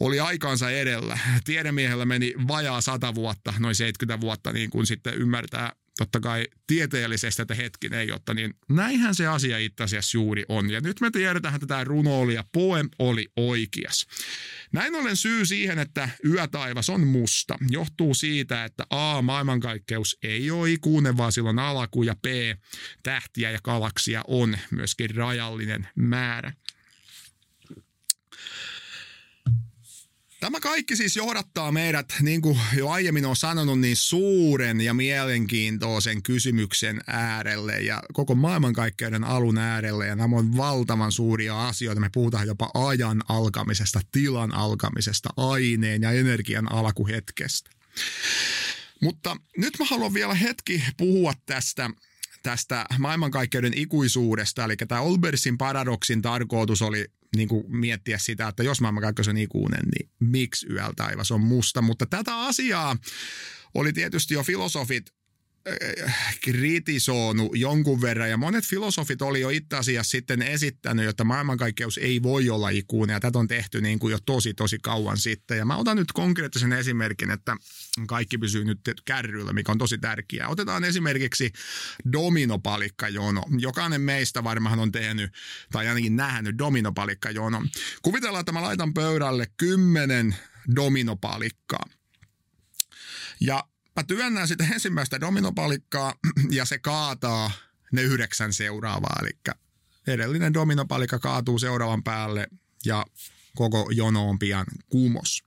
oli 0.00 0.20
aikaansa 0.20 0.70
edellä. 0.70 1.18
Tiedemiehellä 1.44 2.04
meni 2.04 2.34
vajaa 2.48 2.80
sata 2.80 3.14
vuotta, 3.14 3.54
noin 3.58 3.74
70 3.74 4.20
vuotta, 4.20 4.52
niin 4.52 4.70
kuin 4.70 4.86
sitten 4.86 5.14
ymmärtää 5.14 5.72
totta 5.98 6.20
kai 6.20 6.46
tieteellisesti, 6.66 7.42
että 7.42 7.54
hetkinen, 7.54 8.08
jotta 8.08 8.34
niin 8.34 8.54
näinhän 8.68 9.14
se 9.14 9.26
asia 9.26 9.58
itse 9.58 9.84
asiassa 9.84 10.18
juuri 10.18 10.44
on. 10.48 10.70
Ja 10.70 10.80
nyt 10.80 11.00
me 11.00 11.10
tiedetään, 11.10 11.54
että 11.54 11.66
tämä 11.66 11.84
runoili 11.84 12.34
ja 12.34 12.44
poem 12.52 12.88
oli 12.98 13.26
oikeas. 13.36 14.06
Näin 14.72 14.94
ollen 14.94 15.16
syy 15.16 15.46
siihen, 15.46 15.78
että 15.78 16.08
yötaivas 16.24 16.90
on 16.90 17.06
musta, 17.06 17.58
johtuu 17.70 18.14
siitä, 18.14 18.64
että 18.64 18.86
A, 18.90 19.22
maailmankaikkeus 19.22 20.18
ei 20.22 20.50
ole 20.50 20.70
ikuinen, 20.70 21.16
vaan 21.16 21.32
silloin 21.32 21.58
alaku 21.58 22.02
ja 22.02 22.14
B, 22.14 22.26
tähtiä 23.02 23.50
ja 23.50 23.58
galaksia 23.64 24.22
on 24.26 24.58
myöskin 24.70 25.14
rajallinen 25.14 25.88
määrä. 25.94 26.52
Tämä 30.40 30.60
kaikki 30.60 30.96
siis 30.96 31.16
johdattaa 31.16 31.72
meidät, 31.72 32.06
niin 32.20 32.42
kuin 32.42 32.60
jo 32.76 32.88
aiemmin 32.88 33.26
on 33.26 33.36
sanonut, 33.36 33.80
niin 33.80 33.96
suuren 33.96 34.80
ja 34.80 34.94
mielenkiintoisen 34.94 36.22
kysymyksen 36.22 37.00
äärelle 37.06 37.80
ja 37.80 38.02
koko 38.12 38.34
maailmankaikkeuden 38.34 39.24
alun 39.24 39.58
äärelle. 39.58 40.06
Ja 40.06 40.16
nämä 40.16 40.36
on 40.36 40.56
valtavan 40.56 41.12
suuria 41.12 41.68
asioita. 41.68 42.00
Me 42.00 42.10
puhutaan 42.14 42.46
jopa 42.46 42.70
ajan 42.74 43.22
alkamisesta, 43.28 44.00
tilan 44.12 44.54
alkamisesta, 44.54 45.28
aineen 45.36 46.02
ja 46.02 46.10
energian 46.10 46.72
alkuhetkestä. 46.72 47.70
Mutta 49.02 49.36
nyt 49.56 49.78
mä 49.78 49.84
haluan 49.84 50.14
vielä 50.14 50.34
hetki 50.34 50.84
puhua 50.96 51.32
tästä 51.46 51.90
tästä 52.42 52.86
maailmankaikkeuden 52.98 53.78
ikuisuudesta. 53.78 54.64
Eli 54.64 54.76
tämä 54.76 55.00
Olbersin 55.00 55.58
paradoksin 55.58 56.22
tarkoitus 56.22 56.82
oli 56.82 57.06
niin 57.36 57.48
kuin 57.48 57.64
miettiä 57.68 58.18
sitä, 58.18 58.48
että 58.48 58.62
jos 58.62 58.80
maailmankaikkeus 58.80 59.28
on 59.28 59.36
ikuinen, 59.36 59.82
niin 59.94 60.10
miksi 60.20 60.66
yöllä 60.70 60.92
taivas 60.96 61.30
on 61.30 61.40
musta. 61.40 61.82
Mutta 61.82 62.06
tätä 62.06 62.40
asiaa 62.40 62.96
oli 63.74 63.92
tietysti 63.92 64.34
jo 64.34 64.42
filosofit 64.42 65.14
kritisoinut 66.40 67.50
jonkun 67.54 68.00
verran 68.00 68.30
ja 68.30 68.36
monet 68.36 68.64
filosofit 68.64 69.22
oli 69.22 69.40
jo 69.40 69.48
itse 69.48 69.76
asiassa 69.76 70.10
sitten 70.10 70.42
esittänyt, 70.42 71.08
että 71.08 71.24
maailmankaikkeus 71.24 71.98
ei 71.98 72.22
voi 72.22 72.50
olla 72.50 72.68
ikuinen 72.68 73.14
ja 73.14 73.20
tätä 73.20 73.38
on 73.38 73.48
tehty 73.48 73.80
niin 73.80 73.98
kuin 73.98 74.12
jo 74.12 74.18
tosi 74.26 74.54
tosi 74.54 74.78
kauan 74.82 75.16
sitten. 75.16 75.58
Ja 75.58 75.64
mä 75.64 75.76
otan 75.76 75.96
nyt 75.96 76.12
konkreettisen 76.12 76.72
esimerkin, 76.72 77.30
että 77.30 77.56
kaikki 78.06 78.38
pysyy 78.38 78.64
nyt 78.64 78.80
kärryllä, 79.04 79.52
mikä 79.52 79.72
on 79.72 79.78
tosi 79.78 79.98
tärkeää. 79.98 80.48
Otetaan 80.48 80.84
esimerkiksi 80.84 81.52
dominopalikkajoono. 82.12 83.42
Jokainen 83.58 84.00
meistä 84.00 84.44
varmaan 84.44 84.78
on 84.78 84.92
tehnyt 84.92 85.32
tai 85.72 85.88
ainakin 85.88 86.16
nähnyt 86.16 86.58
dominopalikkajoono. 86.58 87.62
Kuvitellaan, 88.02 88.40
että 88.40 88.52
mä 88.52 88.62
laitan 88.62 88.94
pöydälle 88.94 89.46
kymmenen 89.56 90.36
dominopalikkaa. 90.76 91.84
Ja 93.40 93.64
mä 93.96 94.02
työnnän 94.02 94.48
sitten 94.48 94.72
ensimmäistä 94.74 95.20
dominopalikkaa 95.20 96.14
ja 96.50 96.64
se 96.64 96.78
kaataa 96.78 97.50
ne 97.92 98.02
yhdeksän 98.02 98.52
seuraavaa. 98.52 99.16
Eli 99.22 99.54
edellinen 100.06 100.54
dominopalikka 100.54 101.18
kaatuu 101.18 101.58
seuraavan 101.58 102.02
päälle 102.02 102.48
ja 102.84 103.06
koko 103.56 103.90
jono 103.94 104.28
on 104.28 104.38
pian 104.38 104.66
kumos. 104.88 105.44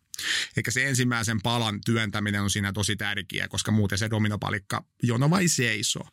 Eikä 0.58 0.72
se 0.72 0.89
ensimmäisen 0.89 1.41
palan 1.41 1.79
työntäminen 1.86 2.41
on 2.41 2.50
siinä 2.50 2.74
tosi 2.74 2.96
tärkeää, 2.96 3.48
koska 3.48 3.72
muuten 3.72 3.98
se 3.98 4.10
dominopalikka 4.10 4.86
jono 5.03 5.29
vai 5.29 5.48
seisoo. 5.48 6.08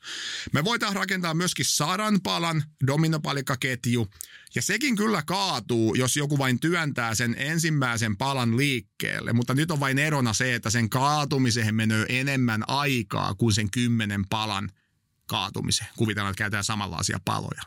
Me 0.53 0.65
voitaisiin 0.65 0.97
rakentaa 0.97 1.35
myöskin 1.35 1.65
sadan 1.65 2.21
palan 2.21 2.63
dominopalikkaketju, 2.87 4.09
ja 4.55 4.63
sekin 4.63 4.97
kyllä 4.97 5.23
kaatuu, 5.23 5.95
jos 5.95 6.17
joku 6.17 6.39
vain 6.39 6.61
työntää 6.61 7.15
sen 7.15 7.35
ensimmäisen 7.39 8.17
palan 8.17 8.57
liikkeelle. 8.57 9.33
Mutta 9.33 9.55
nyt 9.55 9.71
on 9.71 9.81
vain 9.81 9.99
erona 9.99 10.33
se, 10.33 10.55
että 10.55 10.71
sen 10.71 10.91
kaatumiseen 10.91 11.75
menee 11.75 12.07
enemmän 12.09 12.65
aikaa 12.67 13.35
kuin 13.35 13.55
sen 13.55 13.71
kymmenen 13.71 14.25
palan 14.29 14.71
kaatumiseen. 15.27 15.91
Kuvitellaan, 15.97 16.31
että 16.31 16.39
käytetään 16.39 16.65
samanlaisia 16.65 17.21
paloja 17.25 17.63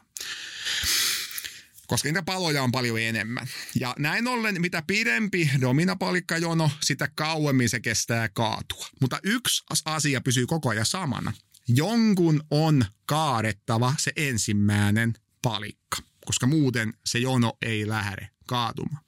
koska 1.93 2.09
niitä 2.09 2.23
paloja 2.23 2.63
on 2.63 2.71
paljon 2.71 2.99
enemmän. 2.99 3.47
Ja 3.79 3.95
näin 3.99 4.27
ollen, 4.27 4.61
mitä 4.61 4.83
pidempi 4.87 5.49
dominapalikkajono, 5.61 6.71
sitä 6.81 7.09
kauemmin 7.15 7.69
se 7.69 7.79
kestää 7.79 8.29
kaatua. 8.29 8.87
Mutta 9.01 9.19
yksi 9.23 9.63
asia 9.85 10.21
pysyy 10.21 10.45
koko 10.45 10.69
ajan 10.69 10.85
samana. 10.85 11.33
Jonkun 11.67 12.43
on 12.51 12.85
kaadettava 13.05 13.93
se 13.97 14.11
ensimmäinen 14.15 15.13
palikka, 15.41 15.97
koska 16.25 16.47
muuten 16.47 16.93
se 17.05 17.19
jono 17.19 17.53
ei 17.61 17.87
lähde 17.87 18.29
kaatumaan. 18.45 19.03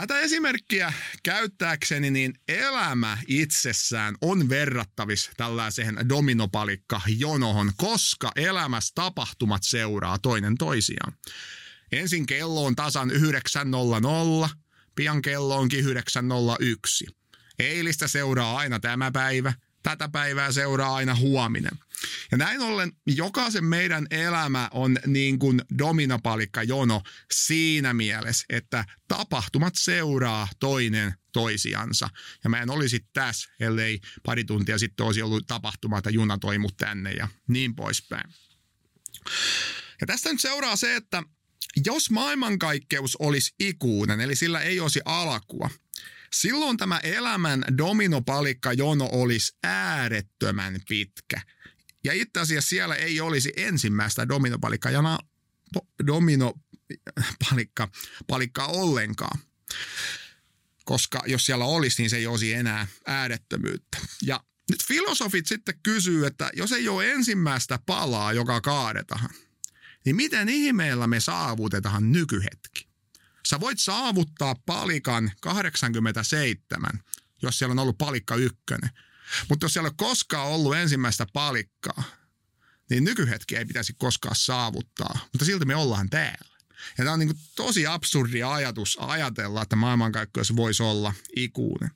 Tätä 0.00 0.20
esimerkkiä 0.20 0.92
käyttääkseni, 1.22 2.10
niin 2.10 2.34
elämä 2.48 3.18
itsessään 3.26 4.14
on 4.20 4.48
verrattavissa 4.48 5.32
tällaiseen 5.36 5.96
dominopalikka 6.08 7.00
jonohon, 7.06 7.72
koska 7.76 8.32
elämässä 8.36 8.92
tapahtumat 8.94 9.62
seuraa 9.62 10.18
toinen 10.18 10.54
toisiaan. 10.58 11.12
Ensin 11.92 12.26
kello 12.26 12.64
on 12.64 12.76
tasan 12.76 13.10
9.00, 13.10 14.48
pian 14.94 15.22
kello 15.22 15.56
onkin 15.56 15.84
9.01. 15.84 17.14
Eilistä 17.58 18.08
seuraa 18.08 18.56
aina 18.56 18.80
tämä 18.80 19.10
päivä, 19.10 19.52
tätä 19.82 20.08
päivää 20.08 20.52
seuraa 20.52 20.94
aina 20.94 21.14
huominen. 21.14 21.78
Ja 22.30 22.38
näin 22.38 22.60
ollen 22.60 22.92
jokaisen 23.06 23.64
meidän 23.64 24.06
elämä 24.10 24.68
on 24.72 24.98
niin 25.06 25.38
kuin 25.38 25.62
dominopalikka 25.78 26.62
jono 26.62 27.02
siinä 27.32 27.94
mielessä, 27.94 28.46
että 28.48 28.84
tapahtumat 29.08 29.74
seuraa 29.76 30.48
toinen 30.60 31.14
toisiansa. 31.32 32.08
Ja 32.44 32.50
mä 32.50 32.62
en 32.62 32.70
olisi 32.70 33.06
tässä, 33.12 33.50
ellei 33.60 34.00
pari 34.22 34.44
tuntia 34.44 34.78
sitten 34.78 35.06
olisi 35.06 35.22
ollut 35.22 35.46
tapahtuma, 35.46 35.98
että 35.98 36.10
juna 36.10 36.38
toi 36.38 36.58
mut 36.58 36.76
tänne 36.76 37.12
ja 37.12 37.28
niin 37.48 37.74
poispäin. 37.74 38.30
Ja 40.00 40.06
tästä 40.06 40.32
nyt 40.32 40.40
seuraa 40.40 40.76
se, 40.76 40.96
että 40.96 41.22
jos 41.86 42.10
maailmankaikkeus 42.10 43.16
olisi 43.16 43.54
ikuinen, 43.60 44.20
eli 44.20 44.36
sillä 44.36 44.60
ei 44.60 44.80
olisi 44.80 45.00
alkua, 45.04 45.70
silloin 46.32 46.76
tämä 46.76 46.98
elämän 46.98 47.64
dominopalikkajono 47.78 49.08
olisi 49.12 49.56
äärettömän 49.62 50.80
pitkä. 50.88 51.40
Ja 52.04 52.12
itse 52.12 52.40
asiassa 52.40 52.68
siellä 52.68 52.94
ei 52.94 53.20
olisi 53.20 53.52
ensimmäistä 53.56 54.28
dominopalikkajana 54.28 55.18
dominopalikka 56.06 57.88
palikkaa 58.26 58.66
ollenkaan. 58.66 59.38
Koska 60.84 61.22
jos 61.26 61.46
siellä 61.46 61.64
olisi, 61.64 62.02
niin 62.02 62.10
se 62.10 62.16
ei 62.16 62.26
olisi 62.26 62.52
enää 62.52 62.86
äärettömyyttä. 63.06 63.98
Ja 64.22 64.40
nyt 64.70 64.84
filosofit 64.84 65.46
sitten 65.46 65.80
kysyy, 65.82 66.26
että 66.26 66.50
jos 66.56 66.72
ei 66.72 66.88
ole 66.88 67.12
ensimmäistä 67.12 67.78
palaa, 67.86 68.32
joka 68.32 68.60
kaadetaan, 68.60 69.30
niin 70.04 70.16
miten 70.16 70.48
ihmeellä 70.48 71.06
me 71.06 71.20
saavutetaan 71.20 72.12
nykyhetki? 72.12 72.87
Sä 73.50 73.60
voit 73.60 73.78
saavuttaa 73.78 74.54
palikan 74.66 75.32
87, 75.40 77.02
jos 77.42 77.58
siellä 77.58 77.72
on 77.72 77.78
ollut 77.78 77.98
palikka 77.98 78.34
ykkönen. 78.34 78.90
Mutta 79.48 79.64
jos 79.64 79.72
siellä 79.72 79.86
ei 79.86 79.90
ole 79.90 80.08
koskaan 80.08 80.48
ollut 80.48 80.76
ensimmäistä 80.76 81.26
palikkaa, 81.32 82.02
niin 82.90 83.04
nykyhetki 83.04 83.56
ei 83.56 83.64
pitäisi 83.64 83.94
koskaan 83.98 84.36
saavuttaa. 84.36 85.18
Mutta 85.32 85.44
silti 85.44 85.64
me 85.64 85.76
ollaan 85.76 86.10
täällä. 86.10 86.57
Ja 86.98 87.04
tämä 87.04 87.12
on 87.12 87.18
niin 87.18 87.38
tosi 87.56 87.86
absurdi 87.86 88.42
ajatus 88.42 88.98
ajatella, 89.00 89.62
että 89.62 89.76
maailmankaikkeus 89.76 90.56
voisi 90.56 90.82
olla 90.82 91.14
ikuinen. 91.36 91.90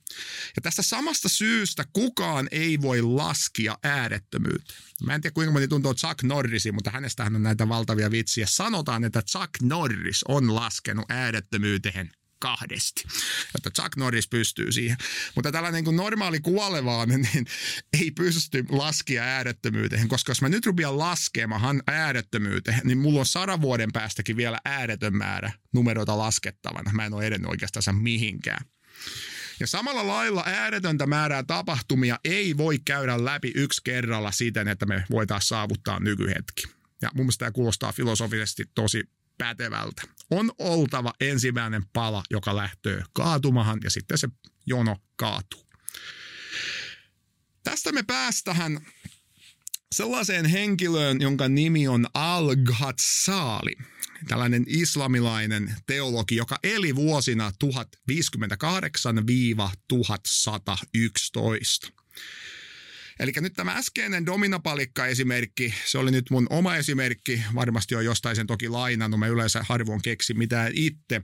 Ja 0.55 0.61
tästä 0.61 0.81
samasta 0.81 1.29
syystä 1.29 1.85
kukaan 1.93 2.47
ei 2.51 2.81
voi 2.81 3.01
laskea 3.01 3.77
äärettömyyttä. 3.83 4.73
Mä 5.03 5.15
en 5.15 5.21
tiedä 5.21 5.33
kuinka 5.33 5.51
moni 5.51 5.67
tuntuu 5.67 5.93
Chuck 5.93 6.23
Norrisiin, 6.23 6.75
mutta 6.75 6.91
hänestähän 6.91 7.35
on 7.35 7.43
näitä 7.43 7.69
valtavia 7.69 8.11
vitsiä. 8.11 8.45
Sanotaan, 8.49 9.03
että 9.03 9.21
Chuck 9.21 9.61
Norris 9.61 10.23
on 10.27 10.55
laskenut 10.55 11.05
äärettömyyteen 11.09 12.11
kahdesti, 12.43 13.03
jotta 13.53 13.81
Chuck 13.81 13.95
Norris 13.95 14.27
pystyy 14.27 14.71
siihen. 14.71 14.97
Mutta 15.35 15.51
tällainen 15.51 15.83
niin 15.83 15.95
normaali 15.95 16.39
kuolevainen 16.39 17.29
niin 17.33 17.45
ei 18.01 18.11
pysty 18.11 18.65
laskia 18.69 19.23
äärettömyyteen, 19.23 20.07
koska 20.07 20.31
jos 20.31 20.41
mä 20.41 20.49
nyt 20.49 20.65
rupean 20.65 20.99
laskemaan 20.99 21.83
äärettömyyteen, 21.87 22.81
niin 22.83 22.97
mulla 22.97 23.19
on 23.19 23.25
sadan 23.25 23.61
vuoden 23.61 23.91
päästäkin 23.91 24.37
vielä 24.37 24.57
ääretön 24.65 25.17
määrä 25.17 25.51
numeroita 25.73 26.17
laskettavana. 26.17 26.91
Mä 26.93 27.05
en 27.05 27.13
ole 27.13 27.25
edennyt 27.25 27.49
oikeastaan 27.49 27.95
mihinkään. 27.95 28.65
Ja 29.59 29.67
samalla 29.67 30.07
lailla 30.07 30.43
ääretöntä 30.45 31.07
määrää 31.07 31.43
tapahtumia 31.43 32.19
ei 32.23 32.57
voi 32.57 32.79
käydä 32.85 33.25
läpi 33.25 33.51
yksi 33.55 33.81
kerralla 33.83 34.31
siten, 34.31 34.67
että 34.67 34.85
me 34.85 35.05
voitaisiin 35.11 35.47
saavuttaa 35.47 35.99
nykyhetki. 35.99 36.63
ja 37.01 37.09
mun 37.13 37.25
mielestä 37.25 37.45
tämä 37.45 37.51
kuulostaa 37.51 37.91
filosofisesti 37.91 38.63
tosi 38.75 39.03
pätevältä. 39.37 40.01
On 40.33 40.51
oltava 40.59 41.13
ensimmäinen 41.19 41.83
pala, 41.93 42.23
joka 42.29 42.55
lähtee 42.55 43.03
kaatumahan 43.13 43.79
ja 43.83 43.89
sitten 43.89 44.17
se 44.17 44.27
jono 44.65 44.97
kaatuu. 45.15 45.65
Tästä 47.63 47.91
me 47.91 48.03
päästään 48.03 48.85
sellaiseen 49.95 50.45
henkilöön, 50.45 51.21
jonka 51.21 51.47
nimi 51.47 51.87
on 51.87 52.07
Al-Ghazzali, 52.13 53.75
tällainen 54.27 54.63
islamilainen 54.67 55.75
teologi, 55.85 56.35
joka 56.35 56.59
eli 56.63 56.95
vuosina 56.95 57.51
1058-1111. 57.63 57.67
Eli 63.19 63.31
nyt 63.39 63.53
tämä 63.53 63.71
äskeinen 63.75 64.25
Dominapalikka-esimerkki, 64.25 65.73
se 65.85 65.97
oli 65.97 66.11
nyt 66.11 66.29
mun 66.29 66.47
oma 66.49 66.75
esimerkki, 66.75 67.43
varmasti 67.55 67.95
on 67.95 68.05
jostain 68.05 68.35
sen 68.35 68.47
toki 68.47 68.69
lainannut, 68.69 69.19
mä 69.19 69.27
yleensä 69.27 69.65
harvoin 69.69 70.01
keksi 70.01 70.33
mitään 70.33 70.71
itse. 70.75 71.21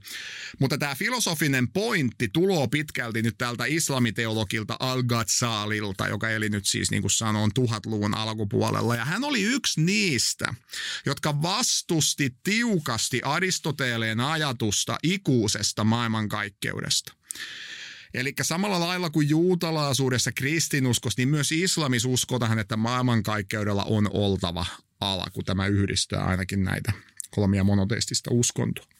Mutta 0.58 0.78
tämä 0.78 0.94
filosofinen 0.94 1.68
pointti 1.68 2.28
tuloo 2.32 2.68
pitkälti 2.68 3.22
nyt 3.22 3.38
tältä 3.38 3.64
islamiteologilta 3.64 4.76
Al-Ghazalilta, 4.80 6.08
joka 6.08 6.30
eli 6.30 6.48
nyt 6.48 6.66
siis 6.66 6.90
niin 6.90 7.02
kuin 7.02 7.10
sanon 7.10 7.50
tuhatluvun 7.54 8.14
alkupuolella. 8.14 8.96
Ja 8.96 9.04
hän 9.04 9.24
oli 9.24 9.42
yksi 9.42 9.80
niistä, 9.80 10.54
jotka 11.06 11.42
vastusti 11.42 12.30
tiukasti 12.44 13.20
Aristoteleen 13.24 14.20
ajatusta 14.20 14.98
ikuisesta 15.02 15.84
maailmankaikkeudesta. 15.84 17.12
Eli 18.14 18.34
samalla 18.42 18.80
lailla 18.80 19.10
kuin 19.10 19.28
juutalaisuudessa 19.28 20.32
kristinuskossa, 20.32 21.20
niin 21.20 21.28
myös 21.28 21.52
islamis 21.52 22.04
uskotaan, 22.04 22.58
että 22.58 22.76
maailmankaikkeudella 22.76 23.84
on 23.84 24.10
oltava 24.12 24.66
ala, 25.00 25.26
kun 25.32 25.44
tämä 25.44 25.66
yhdistää 25.66 26.24
ainakin 26.24 26.64
näitä 26.64 26.92
kolmia 27.30 27.64
monoteistista 27.64 28.30
uskontoa. 28.32 28.99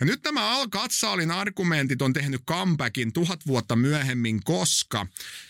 Ja 0.00 0.06
nyt 0.06 0.20
nämä 0.24 0.50
Al-Katsaalin 0.50 1.30
argumentit 1.30 2.02
on 2.02 2.12
tehnyt 2.12 2.42
comebackin 2.48 3.12
tuhat 3.12 3.46
vuotta 3.46 3.76
myöhemmin, 3.76 4.44
koska 4.44 5.06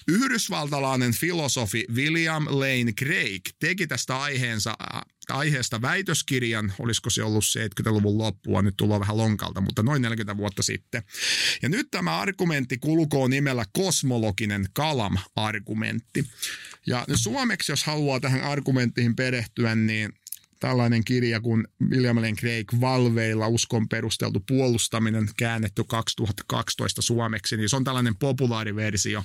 yhdysvaltalainen 0.09 1.13
filosofi 1.13 1.85
William 1.95 2.45
Lane 2.45 2.93
Craig 2.93 3.43
teki 3.59 3.87
tästä 3.87 4.21
aiheensa, 4.21 4.71
äh, 4.95 5.03
aiheesta 5.29 5.83
väitöskirjan, 5.83 6.73
olisiko 6.79 7.11
se 7.11 7.23
ollut 7.23 7.45
70-luvun 7.45 8.19
loppua, 8.19 8.63
nyt 8.63 8.77
tullaan 8.77 9.01
vähän 9.01 9.17
lonkalta, 9.17 9.61
mutta 9.61 9.83
noin 9.83 10.03
40 10.03 10.37
vuotta 10.37 10.63
sitten. 10.63 11.03
Ja 11.63 11.69
nyt 11.69 11.91
tämä 11.91 12.19
argumentti 12.19 12.79
kulkoo 12.79 13.29
nimellä 13.29 13.65
kosmologinen 13.73 14.67
kalam-argumentti. 14.73 16.25
Ja 16.87 17.07
suomeksi, 17.15 17.73
jos 17.73 17.85
haluaa 17.85 18.21
tähän 18.21 18.43
argumenttiin 18.43 19.17
perehtyä, 19.17 19.75
niin 19.75 20.13
tällainen 20.63 21.05
kirja 21.05 21.41
kuin 21.41 21.69
William 21.91 22.17
Lane 22.17 22.33
Craig 22.33 22.73
Valveilla 22.81 23.49
uskon 23.49 23.89
perusteltu 23.89 24.41
puolustaminen 24.41 25.29
käännetty 25.37 25.85
2012 25.85 27.03
suomeksi, 27.03 27.57
niin 27.57 27.69
se 27.69 27.77
on 27.77 27.85
tällainen 27.85 28.17
populaariversio, 28.17 29.25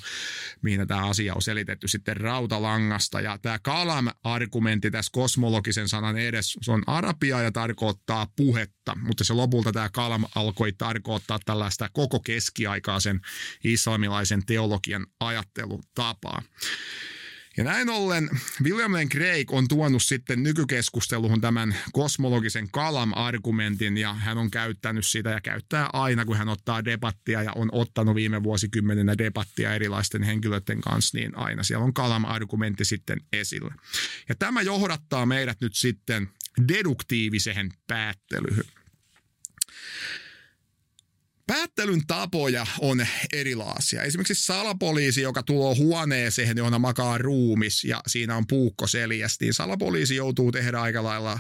mihin 0.62 0.88
tämä 0.88 1.08
asia 1.08 1.36
on 1.36 1.42
selitetty 1.42 1.88
sitten 1.88 2.18
rautalangasta. 2.18 3.22
Ja 3.22 3.38
tämä 3.38 3.60
kalam-argumentti 3.60 4.92
tässä 4.92 5.12
kosmologisen 5.14 5.90
sanan 5.90 6.18
edes, 6.18 6.58
se 6.62 6.72
on 6.72 6.84
arabia 6.88 7.42
ja 7.42 7.52
tarkoittaa 7.52 8.28
puhetta, 8.36 8.98
mutta 9.02 9.24
se 9.24 9.34
lopulta 9.34 9.72
tämä 9.72 9.90
kalam 9.90 10.26
alkoi 10.36 10.74
tarkoittaa 10.78 11.40
tällaista 11.46 11.90
koko 11.94 12.20
keskiaikaisen 12.20 13.22
islamilaisen 13.64 14.46
teologian 14.46 15.06
ajattelutapaa. 15.20 16.42
Ja 17.58 17.64
näin 17.64 17.90
ollen 17.90 18.30
William 18.64 18.92
Craig 19.10 19.54
on 19.54 19.68
tuonut 19.68 20.04
sitten 20.04 20.44
nykykeskusteluun 20.44 21.42
tämän 21.42 21.76
kosmologisen 21.94 22.72
kalam-argumentin 22.72 23.98
ja 23.98 24.14
hän 24.14 24.38
on 24.38 24.52
käyttänyt 24.52 25.06
sitä 25.06 25.30
ja 25.30 25.42
käyttää 25.42 25.90
aina, 25.94 26.26
kun 26.26 26.38
hän 26.38 26.50
ottaa 26.50 26.86
debattia 26.86 27.44
ja 27.44 27.52
on 27.56 27.70
ottanut 27.72 28.16
viime 28.16 28.44
vuosikymmeninä 28.44 29.18
debattia 29.18 29.74
erilaisten 29.74 30.24
henkilöiden 30.24 30.82
kanssa, 30.82 31.18
niin 31.18 31.38
aina 31.38 31.64
siellä 31.64 31.86
on 31.86 31.94
kalam-argumentti 31.94 32.86
sitten 32.86 33.20
esillä. 33.34 33.74
Ja 34.30 34.36
tämä 34.36 34.62
johdattaa 34.62 35.26
meidät 35.26 35.62
nyt 35.62 35.76
sitten 35.76 36.30
deduktiiviseen 36.68 37.72
päättelyyn. 37.88 38.66
Päättelyn 41.48 42.08
tapoja 42.08 42.68
on 42.80 43.08
erilaisia. 43.34 44.04
Esimerkiksi 44.04 44.46
salapoliisi, 44.46 45.22
joka 45.22 45.44
tuo 45.44 45.76
huoneeseen, 45.76 46.58
johon 46.58 46.82
makaa 46.82 47.18
ruumis 47.18 47.84
ja 47.84 48.02
siinä 48.08 48.36
on 48.36 48.48
puukko 48.48 48.88
seljästi, 48.88 49.46
niin 49.46 49.54
salapoliisi 49.54 50.16
joutuu 50.16 50.52
tehdä 50.52 50.82
aika 50.82 51.04
lailla 51.04 51.40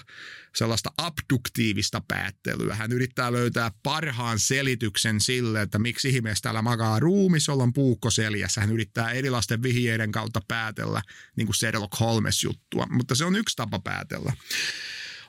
sellaista 0.56 0.92
abduktiivista 0.98 2.02
päättelyä. 2.08 2.76
Hän 2.76 2.92
yrittää 2.92 3.32
löytää 3.32 3.72
parhaan 3.84 4.40
selityksen 4.40 5.22
sille, 5.22 5.62
että 5.62 5.80
miksi 5.80 6.10
ihmeessä 6.10 6.42
täällä 6.42 6.62
makaa 6.62 7.00
ruumis, 7.00 7.48
jolla 7.48 7.64
on 7.64 7.74
puukko 7.74 8.12
seljässä. 8.12 8.62
Hän 8.62 8.72
yrittää 8.72 9.12
erilaisten 9.12 9.64
vihjeiden 9.64 10.12
kautta 10.12 10.42
päätellä, 10.48 11.02
niin 11.36 11.48
kuin 11.48 11.56
Sherlock 11.56 12.00
Holmes-juttua, 12.00 12.88
mutta 12.92 13.16
se 13.16 13.26
on 13.26 13.36
yksi 13.36 13.56
tapa 13.56 13.80
päätellä. 13.80 14.34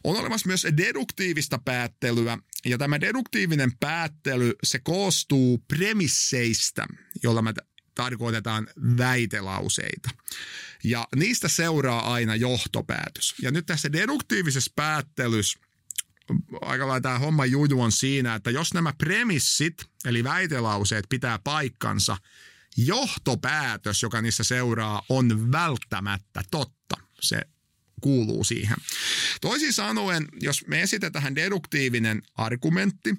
On 0.05 0.17
olemassa 0.17 0.47
myös 0.47 0.67
deduktiivista 0.77 1.59
päättelyä, 1.65 2.39
ja 2.69 2.79
tämä 2.79 3.01
deduktiivinen 3.01 3.73
päättely, 3.81 4.55
se 4.63 4.79
koostuu 4.79 5.59
premisseistä, 5.59 6.87
jolla 7.23 7.43
me 7.43 7.55
tarkoitetaan 7.95 8.69
väitelauseita. 8.99 10.11
Ja 10.85 11.09
niistä 11.17 11.49
seuraa 11.49 12.13
aina 12.13 12.37
johtopäätös. 12.37 13.35
Ja 13.43 13.51
nyt 13.51 13.67
tässä 13.67 13.93
deduktiivisessa 13.93 14.73
päättelyssä 14.77 15.59
aika 16.61 16.89
lailla 16.89 17.01
tämä 17.01 17.19
homma 17.19 17.47
juju 17.47 17.83
on 17.83 17.93
siinä, 17.93 18.35
että 18.35 18.51
jos 18.51 18.75
nämä 18.75 18.93
premissit, 18.99 19.85
eli 20.05 20.25
väitelauseet 20.25 21.05
pitää 21.09 21.39
paikkansa, 21.39 22.17
johtopäätös, 22.77 24.03
joka 24.03 24.23
niissä 24.23 24.45
seuraa, 24.45 25.03
on 25.09 25.53
välttämättä 25.53 26.43
totta. 26.51 26.97
Se 27.21 27.41
kuuluu 28.01 28.45
siihen. 28.45 28.77
Toisin 29.41 29.73
sanoen, 29.73 30.29
jos 30.41 30.67
me 30.67 30.83
esitetään 30.83 31.35
deduktiivinen 31.35 32.23
argumentti, 32.35 33.15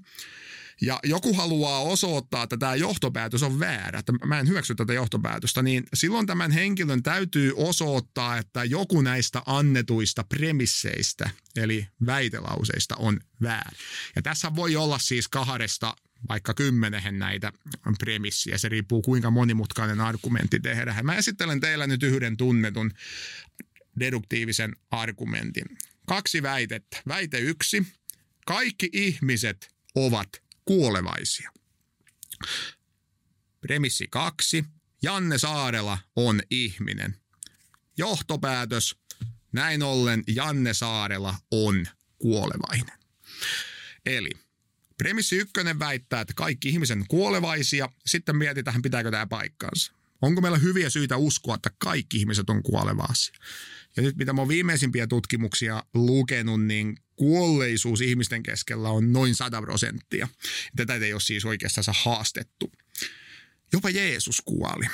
ja 0.81 0.99
joku 1.03 1.33
haluaa 1.33 1.79
osoittaa, 1.79 2.43
että 2.43 2.57
tämä 2.57 2.75
johtopäätös 2.75 3.43
on 3.43 3.59
väärä, 3.59 3.99
että 3.99 4.13
mä 4.25 4.39
en 4.39 4.47
hyväksy 4.47 4.75
tätä 4.75 4.93
johtopäätöstä, 4.93 5.61
niin 5.61 5.83
silloin 5.93 6.27
tämän 6.27 6.51
henkilön 6.51 7.03
täytyy 7.03 7.53
osoittaa, 7.55 8.37
että 8.37 8.63
joku 8.63 9.01
näistä 9.01 9.41
annetuista 9.45 10.23
premisseistä, 10.23 11.29
eli 11.55 11.87
väitelauseista, 12.05 12.95
on 12.95 13.19
väärä. 13.41 13.71
Ja 14.15 14.21
tässä 14.21 14.55
voi 14.55 14.75
olla 14.75 14.99
siis 14.99 15.27
kahdesta 15.27 15.95
vaikka 16.29 16.53
kymmenehen 16.53 17.19
näitä 17.19 17.53
premissiä. 17.99 18.57
Se 18.57 18.69
riippuu 18.69 19.01
kuinka 19.01 19.31
monimutkainen 19.31 20.01
argumentti 20.01 20.59
tehdään. 20.59 21.05
Mä 21.05 21.15
esittelen 21.15 21.59
teillä 21.59 21.87
nyt 21.87 22.03
yhden 22.03 22.37
tunnetun 22.37 22.91
deduktiivisen 23.99 24.75
argumentin. 24.91 25.77
Kaksi 26.07 26.43
väitettä. 26.43 26.97
Väite 27.07 27.39
yksi. 27.39 27.87
Kaikki 28.45 28.89
ihmiset 28.93 29.75
ovat 29.95 30.29
kuolevaisia. 30.65 31.51
Premissi 33.61 34.07
kaksi. 34.07 34.65
Janne 35.01 35.37
Saarela 35.37 35.97
on 36.15 36.41
ihminen. 36.51 37.15
Johtopäätös. 37.97 38.95
Näin 39.51 39.83
ollen 39.83 40.23
Janne 40.27 40.73
Saarela 40.73 41.35
on 41.51 41.87
kuolevainen. 42.17 42.99
Eli 44.05 44.29
premissi 44.97 45.35
ykkönen 45.35 45.79
väittää, 45.79 46.21
että 46.21 46.33
kaikki 46.33 46.69
ihmisen 46.69 47.05
kuolevaisia. 47.07 47.89
Sitten 48.05 48.35
mietitään, 48.35 48.81
pitääkö 48.81 49.11
tämä 49.11 49.27
paikkaansa. 49.27 49.93
Onko 50.21 50.41
meillä 50.41 50.57
hyviä 50.57 50.89
syitä 50.89 51.17
uskoa, 51.17 51.55
että 51.55 51.69
kaikki 51.77 52.17
ihmiset 52.17 52.49
on 52.49 52.63
kuolevaisia? 52.63 53.35
Ja 53.97 54.03
nyt 54.03 54.17
mitä 54.17 54.33
mä 54.33 54.41
oon 54.41 54.47
viimeisimpiä 54.47 55.07
tutkimuksia 55.07 55.83
lukenut, 55.93 56.63
niin 56.63 56.97
kuolleisuus 57.15 58.01
ihmisten 58.01 58.43
keskellä 58.43 58.89
on 58.89 59.13
noin 59.13 59.35
100 59.35 59.61
prosenttia. 59.61 60.27
Tätä 60.75 60.95
ei 60.95 61.13
ole 61.13 61.21
siis 61.21 61.45
oikeastaan 61.45 61.95
haastettu. 62.03 62.71
Jopa 63.73 63.89
Jeesus 63.89 64.41
kuoli. 64.45 64.85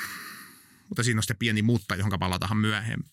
Mutta 0.90 1.04
siinä 1.04 1.20
on 1.20 1.24
sitten 1.24 1.38
pieni 1.38 1.62
mutta, 1.62 1.96
johon 1.96 2.20
palataan 2.20 2.58
myöhemmin. 2.58 3.12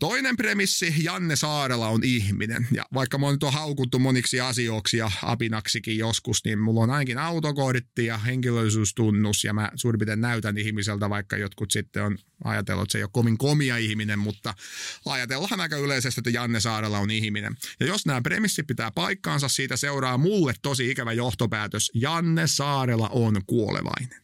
Toinen 0.00 0.36
premissi, 0.36 0.94
Janne 0.98 1.36
Saarela 1.36 1.88
on 1.88 2.04
ihminen. 2.04 2.68
Ja 2.72 2.84
vaikka 2.94 3.18
mä 3.18 3.26
oon 3.26 3.34
nyt 3.34 3.42
on 3.42 3.52
haukuttu 3.52 3.98
moniksi 3.98 4.40
asioiksi 4.40 4.96
ja 4.96 5.10
apinaksikin 5.22 5.98
joskus, 5.98 6.44
niin 6.44 6.58
mulla 6.58 6.80
on 6.80 6.90
ainakin 6.90 7.18
autokortti 7.18 8.06
ja 8.06 8.18
henkilöllisyystunnus 8.18 9.44
ja 9.44 9.54
mä 9.54 9.70
suurin 9.74 9.98
piirtein 9.98 10.20
näytän 10.20 10.58
ihmiseltä, 10.58 11.10
vaikka 11.10 11.36
jotkut 11.36 11.70
sitten 11.70 12.02
on 12.02 12.18
ajatellut, 12.44 12.82
että 12.82 12.92
se 12.92 12.98
ei 12.98 13.04
ole 13.04 13.10
kovin 13.12 13.38
komia 13.38 13.76
ihminen, 13.76 14.18
mutta 14.18 14.54
ajatellaan 15.06 15.60
aika 15.60 15.76
yleisesti, 15.76 16.20
että 16.20 16.30
Janne 16.30 16.60
Saarela 16.60 16.98
on 16.98 17.10
ihminen. 17.10 17.56
Ja 17.80 17.86
jos 17.86 18.06
nämä 18.06 18.22
premissit 18.22 18.66
pitää 18.66 18.90
paikkaansa, 18.90 19.48
siitä 19.48 19.76
seuraa 19.76 20.18
mulle 20.18 20.54
tosi 20.62 20.90
ikävä 20.90 21.12
johtopäätös. 21.12 21.90
Janne 21.94 22.46
Saarela 22.46 23.08
on 23.08 23.40
kuolevainen. 23.46 24.22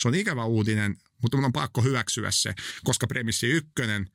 Se 0.00 0.08
on 0.08 0.14
ikävä 0.14 0.44
uutinen, 0.44 0.96
mutta 1.22 1.36
mun 1.36 1.44
on 1.44 1.52
pakko 1.52 1.82
hyväksyä 1.82 2.30
se, 2.30 2.54
koska 2.84 3.06
premissi 3.06 3.46
ykkönen– 3.46 4.06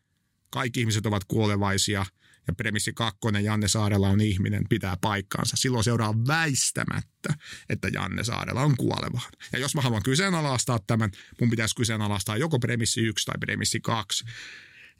kaikki 0.51 0.79
ihmiset 0.79 1.05
ovat 1.05 1.23
kuolevaisia 1.23 2.05
ja 2.47 2.53
premissi 2.53 2.93
kakkonen 2.93 3.43
Janne 3.43 3.67
Saarella 3.67 4.09
on 4.09 4.21
ihminen, 4.21 4.63
pitää 4.69 4.97
paikkaansa. 5.01 5.57
Silloin 5.57 5.83
seuraa 5.83 6.13
väistämättä, 6.27 7.33
että 7.69 7.88
Janne 7.88 8.23
Saarella 8.23 8.62
on 8.62 8.77
kuoleva. 8.77 9.21
Ja 9.53 9.59
jos 9.59 9.75
mä 9.75 9.81
haluan 9.81 10.03
kyseenalaistaa 10.03 10.79
tämän, 10.88 11.12
mun 11.39 11.49
pitäisi 11.49 11.75
kyseenalaistaa 11.75 12.38
joko 12.38 12.59
premissi 12.59 13.01
yksi 13.01 13.25
tai 13.25 13.35
premissi 13.39 13.79
kaksi. 13.79 14.25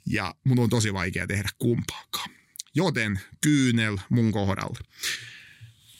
Ja 0.06 0.34
mun 0.44 0.58
on 0.58 0.70
tosi 0.70 0.92
vaikea 0.92 1.26
tehdä 1.26 1.48
kumpaakaan. 1.58 2.30
Joten 2.74 3.20
kyynel 3.40 3.98
mun 4.08 4.32
kohdalla. 4.32 4.78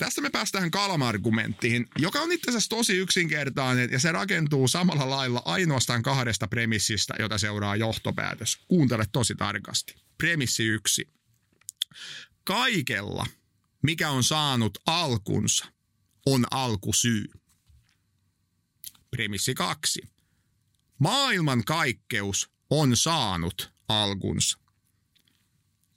Tästä 0.00 0.20
me 0.20 0.30
päästään 0.30 0.70
kalma-argumenttiin, 0.70 1.86
joka 1.98 2.20
on 2.20 2.32
itse 2.32 2.50
asiassa 2.50 2.68
tosi 2.68 2.96
yksinkertainen 2.96 3.90
ja 3.92 3.98
se 3.98 4.12
rakentuu 4.12 4.68
samalla 4.68 5.10
lailla 5.10 5.42
ainoastaan 5.44 6.02
kahdesta 6.02 6.48
premissistä, 6.48 7.14
jota 7.18 7.38
seuraa 7.38 7.76
johtopäätös. 7.76 8.58
Kuuntele 8.68 9.04
tosi 9.12 9.34
tarkasti. 9.34 9.94
Premissi 10.18 10.64
yksi. 10.64 11.08
Kaikella, 12.44 13.26
mikä 13.82 14.10
on 14.10 14.24
saanut 14.24 14.78
alkunsa, 14.86 15.66
on 16.26 16.44
alkusyy. 16.50 17.24
Premissi 19.10 19.54
kaksi. 19.54 20.02
Maailman 20.98 21.64
kaikkeus 21.64 22.50
on 22.70 22.96
saanut 22.96 23.72
alkunsa. 23.88 24.58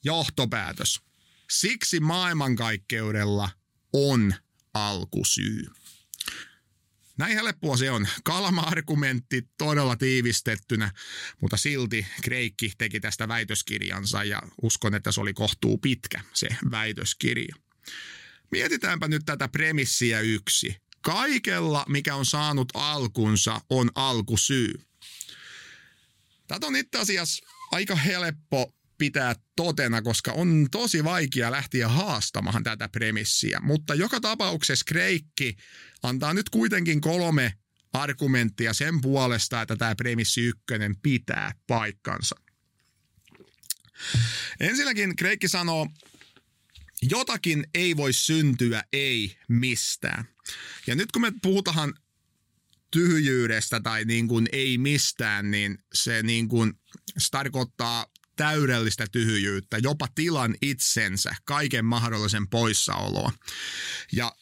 Johtopäätös. 0.04 1.02
Siksi 1.50 2.00
maailmankaikkeudella 2.00 3.50
on 3.94 4.34
alkusyy. 4.74 5.66
Näin 7.18 7.34
helppoa 7.34 7.78
se 7.78 7.92
on. 7.92 8.08
Kalma-argumentti 8.24 9.48
todella 9.58 9.96
tiivistettynä, 9.96 10.92
mutta 11.42 11.58
silti 11.58 12.08
Kreikki 12.22 12.72
teki 12.78 13.00
tästä 13.00 13.28
väitöskirjansa 13.28 14.24
ja 14.24 14.42
uskon, 14.62 14.96
että 14.96 15.12
se 15.12 15.22
oli 15.22 15.34
kohtuu 15.34 15.78
pitkä 15.78 16.22
se 16.34 16.48
väitöskirja. 16.72 17.56
Mietitäänpä 18.52 19.08
nyt 19.08 19.22
tätä 19.26 19.48
premissiä 19.48 20.20
yksi. 20.20 20.76
Kaikella, 21.02 21.86
mikä 21.90 22.16
on 22.16 22.26
saanut 22.26 22.70
alkunsa, 22.74 23.62
on 23.70 23.90
alkusyy. 23.96 24.74
Tätä 26.48 26.68
on 26.68 26.76
itse 26.76 27.00
asiassa 27.00 27.46
aika 27.72 27.96
helppo 27.96 28.74
pitää 29.04 29.36
totena, 29.56 30.02
koska 30.02 30.32
on 30.32 30.68
tosi 30.72 31.04
vaikea 31.04 31.52
lähteä 31.52 31.88
haastamaan 31.88 32.64
tätä 32.64 32.90
premissiä. 32.90 33.60
Mutta 33.64 33.96
joka 33.96 34.20
tapauksessa 34.20 34.86
Kreikki 34.88 35.58
antaa 36.04 36.34
nyt 36.34 36.50
kuitenkin 36.50 37.02
kolme 37.02 37.54
argumenttia 37.94 38.74
sen 38.74 39.02
puolesta, 39.02 39.62
että 39.62 39.76
tämä 39.76 39.96
premissi 39.96 40.42
ykkönen 40.42 40.96
pitää 41.02 41.56
paikkansa. 41.68 42.36
Ensinnäkin 44.60 45.16
Kreikki 45.16 45.48
sanoo, 45.48 45.88
jotakin 47.02 47.68
ei 47.74 47.98
voi 47.98 48.14
syntyä 48.14 48.84
ei 48.94 49.38
mistään. 49.48 50.26
Ja 50.88 50.96
nyt 50.96 51.12
kun 51.12 51.22
me 51.22 51.32
puhutaan 51.42 51.94
tyhjyydestä 52.92 53.80
tai 53.80 54.06
niin 54.06 54.28
kuin 54.28 54.48
ei 54.52 54.78
mistään, 54.78 55.52
niin 55.52 55.78
se, 55.94 56.24
niin 56.24 56.48
kuin, 56.48 56.74
se 57.18 57.30
tarkoittaa 57.32 58.06
täydellistä 58.36 59.08
tyhjyyttä, 59.12 59.78
jopa 59.78 60.08
tilan 60.16 60.56
itsensä, 60.62 61.36
kaiken 61.46 61.86
mahdollisen 61.86 62.48
poissaoloa. 62.48 63.32
Ja 64.12 64.36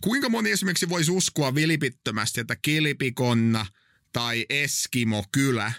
kuinka 0.00 0.28
moni 0.28 0.50
esimerkiksi 0.50 0.88
voisi 0.88 1.10
uskoa 1.10 1.54
vilipittömästi, 1.54 2.40
että 2.40 2.56
Kilpikonna 2.56 3.66
tai 4.12 4.46
Eskimo 4.48 5.24
kylä 5.32 5.72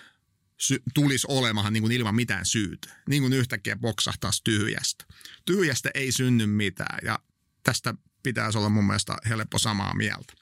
sy- 0.58 0.84
tulisi 0.94 1.28
olemaan 1.30 1.74
niin 1.74 1.84
kuin 1.84 1.92
ilman 1.92 2.16
mitään 2.16 2.46
syytä. 2.46 2.88
Niin 3.10 3.22
kuin 3.22 3.34
yhtäkkiä 3.34 3.76
boksahtaisi 3.76 4.42
tyhjästä. 4.44 5.06
Tyhjästä 5.46 5.92
ei 5.94 6.12
synny 6.12 6.46
mitään 6.46 7.00
ja 7.06 7.20
tästä 7.64 7.94
pitäisi 8.24 8.58
olla 8.58 8.70
mun 8.70 8.88
mielestä 8.88 9.18
helppo 9.30 9.60
samaa 9.60 9.96
mieltä. 9.96 10.34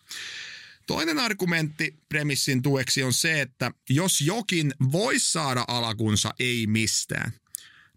Toinen 0.91 1.19
argumentti 1.19 1.99
premissin 2.09 2.61
tueksi 2.61 3.03
on 3.03 3.13
se, 3.13 3.41
että 3.41 3.71
jos 3.89 4.21
jokin 4.21 4.73
voisi 4.91 5.31
saada 5.31 5.65
alakunsa 5.67 6.33
ei 6.39 6.67
mistään, 6.67 7.31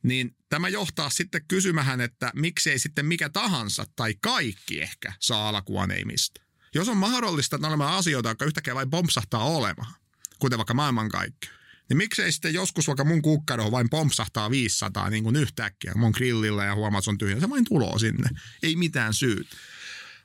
niin 0.03 0.37
tämä 0.49 0.69
johtaa 0.69 1.11
sitten 1.11 1.45
kysymähän, 1.49 2.01
että 2.01 2.33
miksei 2.35 2.79
sitten 2.79 3.07
mikä 3.07 3.29
tahansa 3.29 3.85
tai 3.97 4.15
kaikki 4.21 4.83
ehkä 4.83 5.13
saa 5.21 5.49
alakuan 5.49 5.91
ei 5.91 6.05
mistä. 6.05 6.41
Jos 6.75 6.89
on 6.89 6.97
mahdollista, 6.97 7.57
että 7.57 7.69
on 7.69 7.83
asioita, 7.83 8.29
jotka 8.29 8.45
yhtäkkiä 8.45 8.75
vain 8.75 8.91
pompsahtaa 8.91 9.45
olemaan, 9.45 9.95
kuten 10.39 10.59
vaikka 10.59 10.75
maailmankaikki, 10.75 11.49
niin 11.89 11.97
miksei 11.97 12.33
sitten 12.33 12.55
joskus 12.55 12.87
vaikka 12.87 13.05
mun 13.05 13.23
kukkaro 13.23 13.71
vain 13.71 13.91
pompsahtaa 13.91 14.51
500 14.51 15.11
niin 15.11 15.25
kuin 15.25 15.37
yhtäkkiä 15.37 15.93
mun 15.97 16.13
grillillä 16.15 16.65
ja 16.65 16.75
huomaat, 16.75 17.01
että 17.01 17.05
se 17.05 17.11
on 17.11 17.19
tyhjä. 17.19 17.41
Se 17.41 17.51
vain 17.51 17.65
tuloo 17.65 17.99
sinne. 17.99 18.29
Ei 18.63 18.77
mitään 18.77 19.15
syytä. 19.15 19.57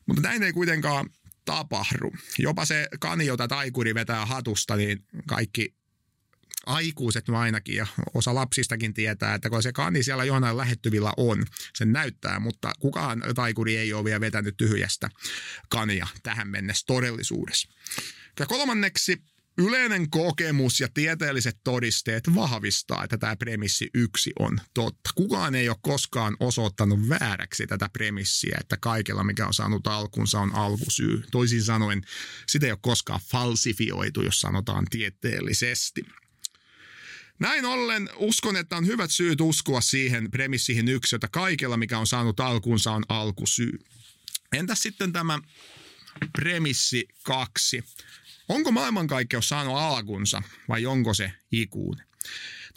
Mutta 0.05 0.21
näin 0.21 0.43
ei 0.43 0.53
kuitenkaan 0.53 1.09
tapahdu. 1.49 2.11
Jopa 2.39 2.65
se 2.65 2.87
kani, 2.99 3.25
jota 3.25 3.47
taikuri 3.47 3.95
vetää 3.95 4.25
hatusta, 4.25 4.75
niin 4.75 5.05
kaikki 5.27 5.75
aikuiset 6.65 7.27
no 7.27 7.39
ainakin 7.39 7.75
ja 7.75 7.87
osa 8.13 8.35
lapsistakin 8.35 8.93
tietää, 8.93 9.33
että 9.33 9.49
kun 9.49 9.63
se 9.63 9.71
kani 9.71 10.03
siellä 10.03 10.23
jonain 10.23 10.57
lähettyvillä 10.57 11.13
on, 11.17 11.45
sen 11.75 11.91
näyttää, 11.91 12.39
mutta 12.39 12.71
kukaan 12.79 13.23
taikuri 13.35 13.77
ei 13.77 13.93
ole 13.93 14.03
vielä 14.03 14.21
vetänyt 14.21 14.57
tyhjästä 14.57 15.09
kania 15.69 16.07
tähän 16.23 16.47
mennessä 16.47 16.85
todellisuudessa. 16.87 17.69
Ja 18.39 18.45
kolmanneksi 18.45 19.21
Yleinen 19.59 20.09
kokemus 20.09 20.79
ja 20.79 20.87
tieteelliset 20.93 21.57
todisteet 21.63 22.23
vahvistaa, 22.35 23.03
että 23.03 23.17
tämä 23.17 23.35
premissi 23.35 23.89
yksi 23.93 24.31
on 24.39 24.59
totta. 24.73 25.09
Kukaan 25.15 25.55
ei 25.55 25.69
ole 25.69 25.77
koskaan 25.81 26.37
osoittanut 26.39 27.09
vääräksi 27.09 27.67
tätä 27.67 27.89
premissiä, 27.93 28.57
että 28.61 28.77
kaikella 28.77 29.23
mikä 29.23 29.47
on 29.47 29.53
saanut 29.53 29.87
alkunsa 29.87 30.39
on 30.39 30.55
alkusyy. 30.55 31.23
Toisin 31.31 31.63
sanoen, 31.63 32.01
sitä 32.47 32.65
ei 32.65 32.71
ole 32.71 32.79
koskaan 32.81 33.19
falsifioitu, 33.31 34.21
jos 34.21 34.39
sanotaan 34.39 34.85
tieteellisesti. 34.89 36.05
Näin 37.39 37.65
ollen 37.65 38.09
uskon, 38.15 38.55
että 38.55 38.77
on 38.77 38.87
hyvät 38.87 39.11
syyt 39.11 39.41
uskoa 39.41 39.81
siihen 39.81 40.31
premissiin 40.31 40.87
yksi, 40.87 41.15
että 41.15 41.27
kaikella 41.27 41.77
mikä 41.77 41.99
on 41.99 42.07
saanut 42.07 42.39
alkunsa 42.39 42.91
on 42.91 43.03
alkusyy. 43.09 43.79
Entäs 44.53 44.81
sitten 44.81 45.13
tämä 45.13 45.39
premissi 46.31 47.07
kaksi? 47.23 47.83
Onko 48.49 48.71
maailmankaikkeus 48.71 49.49
saanut 49.49 49.77
alkunsa 49.77 50.41
vai 50.69 50.85
onko 50.85 51.13
se 51.13 51.31
ikuinen? 51.51 52.05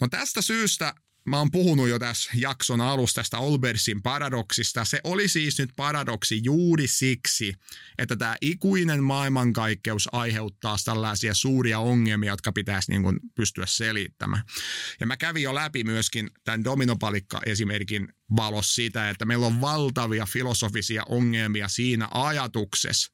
No 0.01 0.07
tästä 0.07 0.41
syystä 0.41 0.93
mä 1.25 1.37
oon 1.37 1.51
puhunut 1.51 1.89
jo 1.89 1.99
tässä 1.99 2.31
jakson 2.35 2.81
alussa 2.81 3.15
tästä 3.15 3.37
Olbersin 3.37 4.01
paradoksista. 4.01 4.85
Se 4.85 4.99
oli 5.03 5.27
siis 5.27 5.59
nyt 5.59 5.69
paradoksi 5.75 6.41
juuri 6.43 6.87
siksi, 6.87 7.53
että 7.97 8.15
tämä 8.15 8.35
ikuinen 8.41 9.03
maailmankaikkeus 9.03 10.09
aiheuttaa 10.11 10.75
tällaisia 10.85 11.33
suuria 11.33 11.79
ongelmia, 11.79 12.31
jotka 12.31 12.51
pitäisi 12.51 12.91
niin 12.91 13.03
kuin 13.03 13.19
pystyä 13.35 13.65
selittämään. 13.65 14.43
Ja 14.99 15.05
mä 15.05 15.17
kävin 15.17 15.43
jo 15.43 15.55
läpi 15.55 15.83
myöskin 15.83 16.29
tämän 16.43 16.63
dominopalikka-esimerkin 16.63 18.13
valos 18.35 18.75
sitä, 18.75 19.09
että 19.09 19.25
meillä 19.25 19.45
on 19.45 19.61
valtavia 19.61 20.25
filosofisia 20.25 21.03
ongelmia 21.09 21.67
siinä 21.67 22.07
ajatuksessa, 22.11 23.11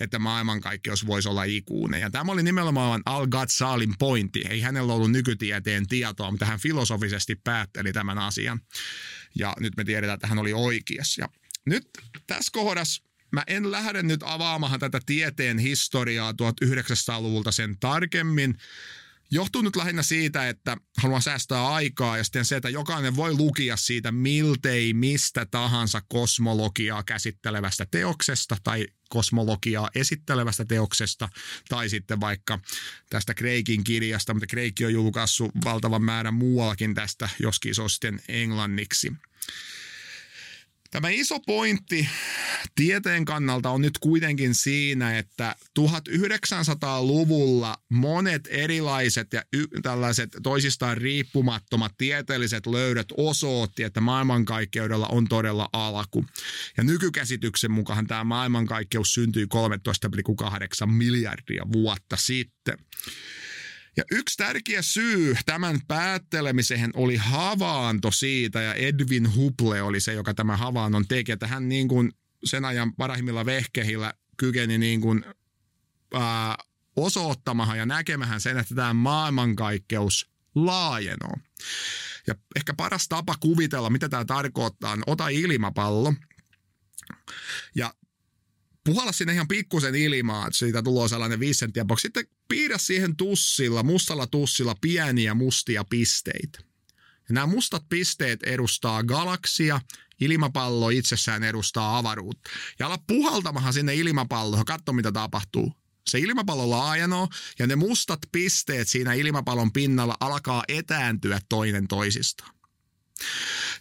että 0.00 0.18
maailmankaikkeus 0.18 1.06
voisi 1.06 1.28
olla 1.28 1.44
ikuinen. 1.44 2.00
Ja 2.00 2.10
tämä 2.10 2.32
oli 2.32 2.42
nimenomaan 2.42 3.02
Al-Ghazalin 3.06 3.94
pointti. 3.98 4.44
Ei 4.48 4.60
hänellä 4.60 4.92
ollut 4.92 5.10
nykytieteen 5.10 5.86
tietoa, 5.86 6.30
mutta 6.30 6.46
hän 6.46 6.60
filosofisesti 6.60 7.34
päätteli 7.34 7.92
tämän 7.92 8.18
asian. 8.18 8.60
Ja 9.34 9.54
nyt 9.60 9.76
me 9.76 9.84
tiedetään, 9.84 10.14
että 10.14 10.26
hän 10.26 10.38
oli 10.38 10.52
oikeassa. 10.52 11.22
Ja 11.22 11.28
nyt 11.66 11.88
tässä 12.26 12.50
kohdassa 12.52 13.02
mä 13.34 13.42
en 13.46 13.70
lähde 13.70 14.02
nyt 14.02 14.20
avaamaan 14.24 14.80
tätä 14.80 15.00
tieteen 15.06 15.58
historiaa 15.58 16.32
1900-luvulta 16.32 17.52
sen 17.52 17.78
tarkemmin, 17.80 18.58
johtuu 19.34 19.62
nyt 19.62 19.76
lähinnä 19.76 20.02
siitä, 20.02 20.48
että 20.48 20.76
haluan 21.02 21.22
säästää 21.22 21.68
aikaa 21.68 22.18
ja 22.18 22.24
sitten 22.24 22.44
se, 22.44 22.56
että 22.56 22.68
jokainen 22.68 23.16
voi 23.16 23.34
lukia 23.34 23.76
siitä 23.76 24.12
miltei 24.12 24.94
mistä 24.94 25.46
tahansa 25.46 26.02
kosmologiaa 26.08 27.02
käsittelevästä 27.02 27.86
teoksesta 27.90 28.56
tai 28.64 28.86
kosmologiaa 29.08 29.90
esittelevästä 29.94 30.64
teoksesta 30.64 31.28
tai 31.68 31.88
sitten 31.88 32.20
vaikka 32.20 32.58
tästä 33.10 33.34
Kreikin 33.34 33.84
kirjasta, 33.84 34.34
mutta 34.34 34.46
Kreikki 34.46 34.84
on 34.84 34.92
julkaissut 34.92 35.52
valtavan 35.64 36.02
määrän 36.02 36.34
muuallakin 36.34 36.94
tästä, 36.94 37.28
joskin 37.38 37.74
se 37.74 37.82
on 37.82 37.90
sitten 37.90 38.20
englanniksi. 38.28 39.12
Tämä 40.90 41.08
iso 41.08 41.40
pointti 41.40 42.08
tieteen 42.74 43.24
kannalta 43.24 43.70
on 43.70 43.80
nyt 43.80 43.98
kuitenkin 43.98 44.54
siinä, 44.54 45.18
että 45.18 45.56
1900-luvulla 45.80 47.76
monet 47.90 48.48
erilaiset 48.50 49.32
ja 49.32 49.42
y- 49.52 49.80
tällaiset 49.82 50.36
toisistaan 50.42 50.96
riippumattomat 50.96 51.92
tieteelliset 51.98 52.66
löydöt 52.66 53.08
osoitti, 53.16 53.82
että 53.82 54.00
maailmankaikkeudella 54.00 55.06
on 55.06 55.28
todella 55.28 55.68
alku. 55.72 56.24
Ja 56.76 56.84
nykykäsityksen 56.84 57.70
mukaan 57.70 58.06
tämä 58.06 58.24
maailmankaikkeus 58.24 59.14
syntyi 59.14 59.46
13,8 60.84 60.86
miljardia 60.86 61.62
vuotta 61.72 62.16
sitten. 62.16 62.78
Ja 63.96 64.04
yksi 64.10 64.36
tärkeä 64.36 64.82
syy 64.82 65.36
tämän 65.46 65.80
päättelemiseen 65.88 66.90
oli 66.94 67.16
havainto 67.16 68.10
siitä, 68.10 68.62
ja 68.62 68.74
Edwin 68.74 69.36
Hubble 69.36 69.82
oli 69.82 70.00
se, 70.00 70.12
joka 70.12 70.34
tämä 70.34 70.56
havainnon 70.56 71.06
teki, 71.06 71.32
että 71.32 71.46
hän 71.46 71.68
niin 71.68 71.88
kuin 71.88 72.12
sen 72.44 72.64
ajan 72.64 72.94
parhaimmilla 72.94 73.46
vehkehillä 73.46 74.14
kykeni 74.36 74.78
niin 74.78 75.00
kuin, 75.00 75.24
ää, 76.14 76.56
osoittamahan 76.96 77.78
ja 77.78 77.86
näkemähän 77.86 78.40
sen, 78.40 78.58
että 78.58 78.74
tämä 78.74 78.94
maailmankaikkeus 78.94 80.30
laajenoo. 80.54 81.36
Ja 82.26 82.34
ehkä 82.56 82.74
paras 82.74 83.08
tapa 83.08 83.34
kuvitella, 83.40 83.90
mitä 83.90 84.08
tämä 84.08 84.24
tarkoittaa, 84.24 84.92
on 84.92 85.02
ota 85.06 85.28
ilmapallo 85.28 86.14
ja 87.74 87.94
puhalla 88.84 89.12
sinne 89.12 89.32
ihan 89.32 89.48
pikkusen 89.48 89.94
ilmaa, 89.94 90.46
että 90.46 90.58
siitä 90.58 90.82
tulee 90.82 91.08
sellainen 91.08 91.40
viisi 91.40 91.58
senttiä 91.58 91.84
box. 91.84 92.00
Sitten 92.00 92.26
piirrä 92.48 92.78
siihen 92.78 93.16
tussilla, 93.16 93.82
mustalla 93.82 94.26
tussilla 94.26 94.74
pieniä 94.80 95.34
mustia 95.34 95.84
pisteitä. 95.84 96.58
Nämä 97.30 97.46
mustat 97.46 97.88
pisteet 97.88 98.42
edustaa 98.42 99.02
galaksia, 99.02 99.80
ilmapallo 100.20 100.90
itsessään 100.90 101.42
edustaa 101.42 101.98
avaruutta. 101.98 102.50
Ja 102.78 102.86
ala 102.86 102.98
puhaltamahan 103.06 103.72
sinne 103.72 103.94
ilmapalloon, 103.94 104.64
katso 104.64 104.92
mitä 104.92 105.12
tapahtuu. 105.12 105.72
Se 106.08 106.18
ilmapallo 106.18 106.70
laajenoo 106.70 107.28
ja 107.58 107.66
ne 107.66 107.76
mustat 107.76 108.20
pisteet 108.32 108.88
siinä 108.88 109.12
ilmapallon 109.12 109.72
pinnalla 109.72 110.16
alkaa 110.20 110.64
etääntyä 110.68 111.40
toinen 111.48 111.88
toisistaan. 111.88 112.54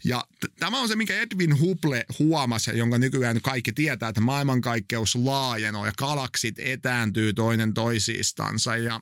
Ja 0.03 0.23
t- 0.39 0.55
tämä 0.59 0.79
on 0.79 0.87
se, 0.87 0.95
minkä 0.95 1.19
Edwin 1.19 1.59
Hubble 1.59 2.05
huomasi, 2.19 2.77
jonka 2.77 2.97
nykyään 2.97 3.41
kaikki 3.41 3.73
tietää, 3.73 4.09
että 4.09 4.21
maailmankaikkeus 4.21 5.15
laajenoo 5.15 5.85
ja 5.85 5.93
galaksit 5.97 6.55
etääntyy 6.59 7.33
toinen 7.33 7.73
toisistansa. 7.73 8.77
Ja 8.77 9.01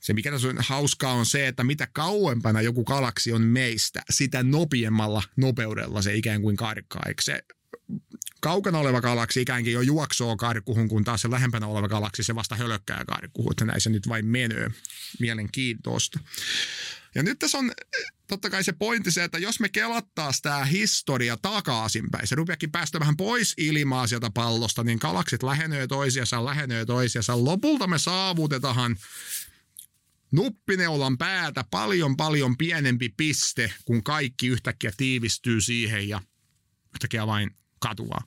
se, 0.00 0.12
mikä 0.12 0.30
tässä 0.30 0.48
on 0.48 0.56
hauskaa, 0.58 1.12
on 1.12 1.26
se, 1.26 1.48
että 1.48 1.64
mitä 1.64 1.88
kauempana 1.92 2.62
joku 2.62 2.84
galaksi 2.84 3.32
on 3.32 3.42
meistä, 3.42 4.02
sitä 4.10 4.42
nopeammalla 4.42 5.22
nopeudella 5.36 6.02
se 6.02 6.14
ikään 6.14 6.42
kuin 6.42 6.56
karkaa. 6.56 7.02
Eikö 7.06 7.22
se 7.22 7.42
kaukana 8.40 8.78
oleva 8.78 9.00
galaksi 9.00 9.40
ikään 9.40 9.62
kuin 9.62 9.72
jo 9.72 9.80
juoksoo 9.80 10.36
karkuhun, 10.36 10.88
kun 10.88 11.04
taas 11.04 11.22
se 11.22 11.30
lähempänä 11.30 11.66
oleva 11.66 11.88
galaksi 11.88 12.22
se 12.22 12.34
vasta 12.34 12.56
hölökkää 12.56 13.04
karkuhun. 13.04 13.52
Että 13.52 13.64
näin 13.64 13.80
se 13.80 13.90
nyt 13.90 14.08
vain 14.08 14.26
menee. 14.26 14.70
Mielenkiintoista. 15.20 16.20
Ja 17.14 17.22
nyt 17.22 17.38
tässä 17.38 17.58
on 17.58 17.72
totta 18.28 18.50
kai 18.50 18.64
se 18.64 18.72
pointti 18.72 19.10
se, 19.10 19.24
että 19.24 19.38
jos 19.38 19.60
me 19.60 19.68
kelattaa 19.68 20.30
tämä 20.42 20.64
historia 20.64 21.36
takaisinpäin, 21.36 22.26
se 22.26 22.34
rupeakin 22.34 22.70
päästä 22.70 23.00
vähän 23.00 23.16
pois 23.16 23.54
ilmaa 23.56 24.06
sieltä 24.06 24.30
pallosta, 24.34 24.84
niin 24.84 24.98
galaksit 25.02 25.42
lähenee 25.42 25.86
toisiansa, 25.86 26.44
lähenee 26.44 26.84
toisiansa. 26.86 27.44
Lopulta 27.44 27.86
me 27.86 27.98
saavutetaan 27.98 28.96
nuppineulan 30.32 31.18
päätä 31.18 31.64
paljon 31.70 32.16
paljon 32.16 32.56
pienempi 32.56 33.08
piste, 33.16 33.72
kun 33.84 34.04
kaikki 34.04 34.46
yhtäkkiä 34.46 34.92
tiivistyy 34.96 35.60
siihen 35.60 36.08
ja 36.08 36.20
yhtäkkiä 36.94 37.26
vain 37.26 37.50
katuaa. 37.80 38.24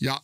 Ja 0.00 0.22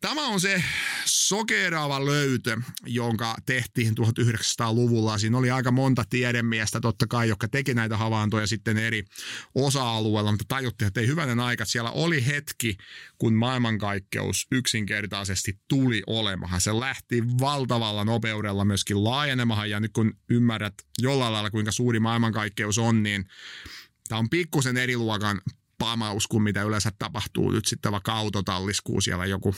Tämä 0.00 0.26
on 0.26 0.40
se 0.40 0.62
sokeraava 1.04 2.04
löytö, 2.04 2.56
jonka 2.86 3.36
tehtiin 3.46 3.94
1900-luvulla. 4.00 5.18
Siinä 5.18 5.38
oli 5.38 5.50
aika 5.50 5.70
monta 5.70 6.04
tiedemiestä 6.10 6.80
totta 6.80 7.06
kai, 7.06 7.28
jotka 7.28 7.48
teki 7.48 7.74
näitä 7.74 7.96
havaintoja 7.96 8.46
sitten 8.46 8.78
eri 8.78 9.04
osa-alueilla, 9.54 10.30
mutta 10.32 10.44
tajuttiin, 10.48 10.86
että 10.86 11.00
ei 11.00 11.06
hyvänen 11.06 11.40
aika. 11.40 11.64
Siellä 11.64 11.90
oli 11.90 12.26
hetki, 12.26 12.76
kun 13.18 13.34
maailmankaikkeus 13.34 14.46
yksinkertaisesti 14.52 15.60
tuli 15.68 16.02
olemahan. 16.06 16.60
Se 16.60 16.80
lähti 16.80 17.22
valtavalla 17.40 18.04
nopeudella 18.04 18.64
myöskin 18.64 19.04
laajenemahan 19.04 19.70
ja 19.70 19.80
nyt 19.80 19.92
kun 19.92 20.12
ymmärrät 20.30 20.74
jollain 20.98 21.32
lailla, 21.32 21.50
kuinka 21.50 21.72
suuri 21.72 22.00
maailmankaikkeus 22.00 22.78
on, 22.78 23.02
niin 23.02 23.24
tämä 24.08 24.18
on 24.18 24.30
pikkusen 24.30 24.76
eri 24.76 24.96
luokan 24.96 25.40
pamaus 25.84 26.26
kuin 26.26 26.42
mitä 26.42 26.62
yleensä 26.62 26.92
tapahtuu 26.98 27.50
nyt 27.50 27.66
sitten 27.66 27.92
vaikka 27.92 28.12
autotalliskuu 28.12 29.00
siellä 29.00 29.26
joku 29.26 29.54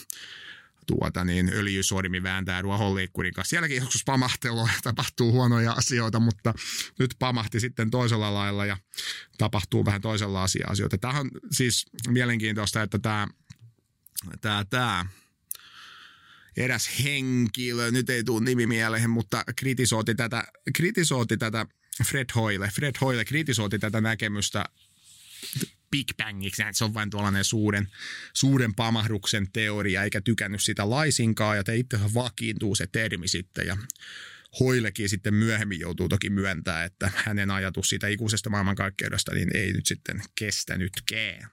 tuota 0.86 1.24
niin, 1.24 1.50
öljysormi 1.52 2.22
vääntää 2.22 2.62
ruohonliikkurin 2.62 3.32
kanssa. 3.32 3.50
Sielläkin 3.50 3.76
joskus 3.76 4.04
pamahtelua 4.04 4.68
tapahtuu 4.82 5.32
huonoja 5.32 5.72
asioita, 5.72 6.20
mutta 6.20 6.54
nyt 6.98 7.14
pamahti 7.18 7.60
sitten 7.60 7.90
toisella 7.90 8.34
lailla 8.34 8.66
ja 8.66 8.76
tapahtuu 9.38 9.84
vähän 9.84 10.00
toisella 10.00 10.42
asia 10.42 10.66
asioita. 10.68 10.98
Tämä 10.98 11.20
on 11.20 11.30
siis 11.52 11.86
mielenkiintoista, 12.08 12.82
että 12.82 12.98
tämä, 12.98 13.26
tämä, 14.40 14.64
tämä 14.70 15.06
eräs 16.56 16.90
henkilö, 17.04 17.90
nyt 17.90 18.10
ei 18.10 18.24
tule 18.24 18.44
nimi 18.44 18.66
mieleen, 18.66 19.10
mutta 19.10 19.44
kritisoiti 19.56 20.14
tätä, 20.14 20.44
kritisoiti 20.76 21.36
tätä 21.36 21.66
Fred 22.04 22.26
Hoyle. 22.34 22.70
Fred 22.74 22.94
Hoyle 23.00 23.24
kritisoiti 23.24 23.78
tätä 23.78 24.00
näkemystä 24.00 24.64
Big 25.96 26.16
Bangiksi, 26.16 26.62
se 26.72 26.84
on 26.84 26.94
vain 26.94 27.10
tuollainen 27.10 27.44
suuren, 27.44 27.88
suuren 28.32 28.74
pamahduksen 28.74 29.52
teoria, 29.52 30.02
eikä 30.02 30.20
tykännyt 30.20 30.62
sitä 30.62 30.90
laisinkaan, 30.90 31.56
ja 31.56 31.64
te 31.64 31.76
itse 31.76 31.98
vakiintuu 32.14 32.74
se 32.74 32.86
termi 32.86 33.28
sitten, 33.28 33.66
ja 33.66 33.76
Hoilekin 34.60 35.08
sitten 35.08 35.34
myöhemmin 35.34 35.80
joutuu 35.80 36.08
toki 36.08 36.30
myöntää, 36.30 36.84
että 36.84 37.10
hänen 37.14 37.50
ajatus 37.50 37.88
siitä 37.88 38.08
ikuisesta 38.08 38.50
maailmankaikkeudesta 38.50 39.34
niin 39.34 39.56
ei 39.56 39.72
nyt 39.72 39.86
sitten 39.86 40.22
kestänytkään. 40.38 41.50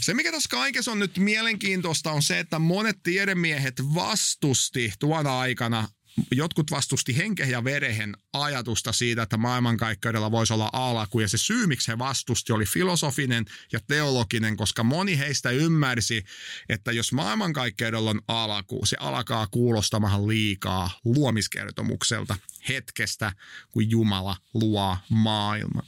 Se, 0.00 0.14
mikä 0.14 0.32
tässä 0.32 0.48
kaikessa 0.50 0.92
on 0.92 0.98
nyt 0.98 1.18
mielenkiintoista, 1.18 2.12
on 2.12 2.22
se, 2.22 2.38
että 2.38 2.58
monet 2.58 2.96
tiedemiehet 3.02 3.82
vastusti 3.94 4.92
tuona 4.98 5.40
aikana 5.40 5.88
jotkut 6.32 6.70
vastusti 6.70 7.16
henkeä 7.16 7.46
ja 7.46 7.64
verehen 7.64 8.16
ajatusta 8.32 8.92
siitä, 8.92 9.22
että 9.22 9.36
maailmankaikkeudella 9.36 10.30
voisi 10.30 10.52
olla 10.52 10.70
alku. 10.72 11.20
Ja 11.20 11.28
se 11.28 11.38
syy, 11.38 11.66
miksi 11.66 11.90
he 11.90 11.98
vastusti, 11.98 12.52
oli 12.52 12.64
filosofinen 12.64 13.44
ja 13.72 13.80
teologinen, 13.86 14.56
koska 14.56 14.84
moni 14.84 15.18
heistä 15.18 15.50
ymmärsi, 15.50 16.24
että 16.68 16.92
jos 16.92 17.12
maailmankaikkeudella 17.12 18.10
on 18.10 18.22
alku, 18.28 18.86
se 18.86 18.96
alkaa 19.00 19.46
kuulostamaan 19.46 20.28
liikaa 20.28 20.90
luomiskertomukselta 21.04 22.36
hetkestä, 22.68 23.32
kun 23.70 23.90
Jumala 23.90 24.36
luo 24.54 24.96
maailman. 25.08 25.86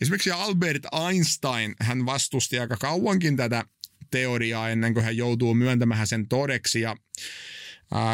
Esimerkiksi 0.00 0.30
Albert 0.30 0.82
Einstein, 1.08 1.74
hän 1.80 2.06
vastusti 2.06 2.58
aika 2.58 2.76
kauankin 2.76 3.36
tätä 3.36 3.64
teoriaa 4.10 4.68
ennen 4.68 4.94
kuin 4.94 5.04
hän 5.04 5.16
joutuu 5.16 5.54
myöntämään 5.54 6.06
sen 6.06 6.28
todeksi. 6.28 6.80
Ja 6.80 6.96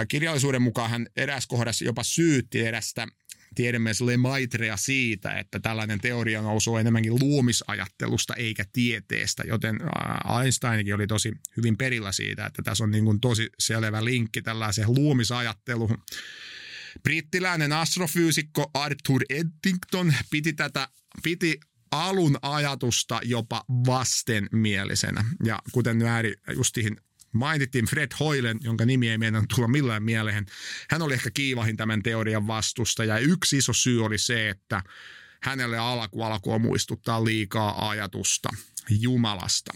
kirjallisuuden 0.09 0.63
mukaan 0.63 0.91
hän 0.91 1.07
eräs 1.17 1.47
kohdassa 1.47 1.85
jopa 1.85 2.03
syytti 2.05 2.61
erästä 2.61 3.07
tiedemies 3.55 4.01
Lemaitrea 4.01 4.77
siitä, 4.77 5.39
että 5.39 5.61
tällainen 5.61 6.01
teoria 6.01 6.43
nousuu 6.43 6.77
enemmänkin 6.77 7.21
luomisajattelusta 7.21 8.35
eikä 8.35 8.65
tieteestä, 8.73 9.43
joten 9.47 9.81
Einsteinikin 10.43 10.95
oli 10.95 11.07
tosi 11.07 11.33
hyvin 11.57 11.77
perillä 11.77 12.13
siitä, 12.13 12.47
että 12.47 12.63
tässä 12.63 12.85
on 12.85 12.91
niin 12.91 13.05
kuin 13.05 13.21
tosi 13.21 13.51
selvä 13.59 14.05
linkki 14.05 14.43
tällaiseen 14.43 14.95
luomisajatteluun. 14.95 16.03
Brittiläinen 17.03 17.73
astrofyysikko 17.73 18.71
Arthur 18.75 19.23
Eddington 19.31 20.15
piti 20.31 20.53
tätä 20.53 20.89
piti 21.23 21.61
alun 21.91 22.39
ajatusta 22.43 23.21
jopa 23.25 23.65
vastenmielisenä. 23.87 25.25
Ja 25.45 25.59
kuten 25.73 25.99
Nyäri 25.99 26.35
justiin 26.57 26.97
mainittiin 27.33 27.85
Fred 27.85 28.13
Hoylen, 28.21 28.59
jonka 28.61 28.85
nimi 28.85 29.09
ei 29.09 29.19
meidän 29.19 29.45
tulla 29.55 29.69
millään 29.69 30.03
mieleen. 30.03 30.47
Hän 30.91 31.03
oli 31.03 31.15
ehkä 31.15 31.31
kiivahin 31.35 31.77
tämän 31.77 32.03
teorian 32.03 32.47
vastusta 32.47 33.05
ja 33.05 33.19
yksi 33.19 33.57
iso 33.57 33.73
syy 33.73 34.05
oli 34.05 34.19
se, 34.19 34.49
että 34.49 34.83
hänelle 35.43 35.79
alku 35.79 36.23
alkoi 36.23 36.59
muistuttaa 36.59 37.25
liikaa 37.25 37.89
ajatusta 37.89 38.49
Jumalasta. 38.91 39.73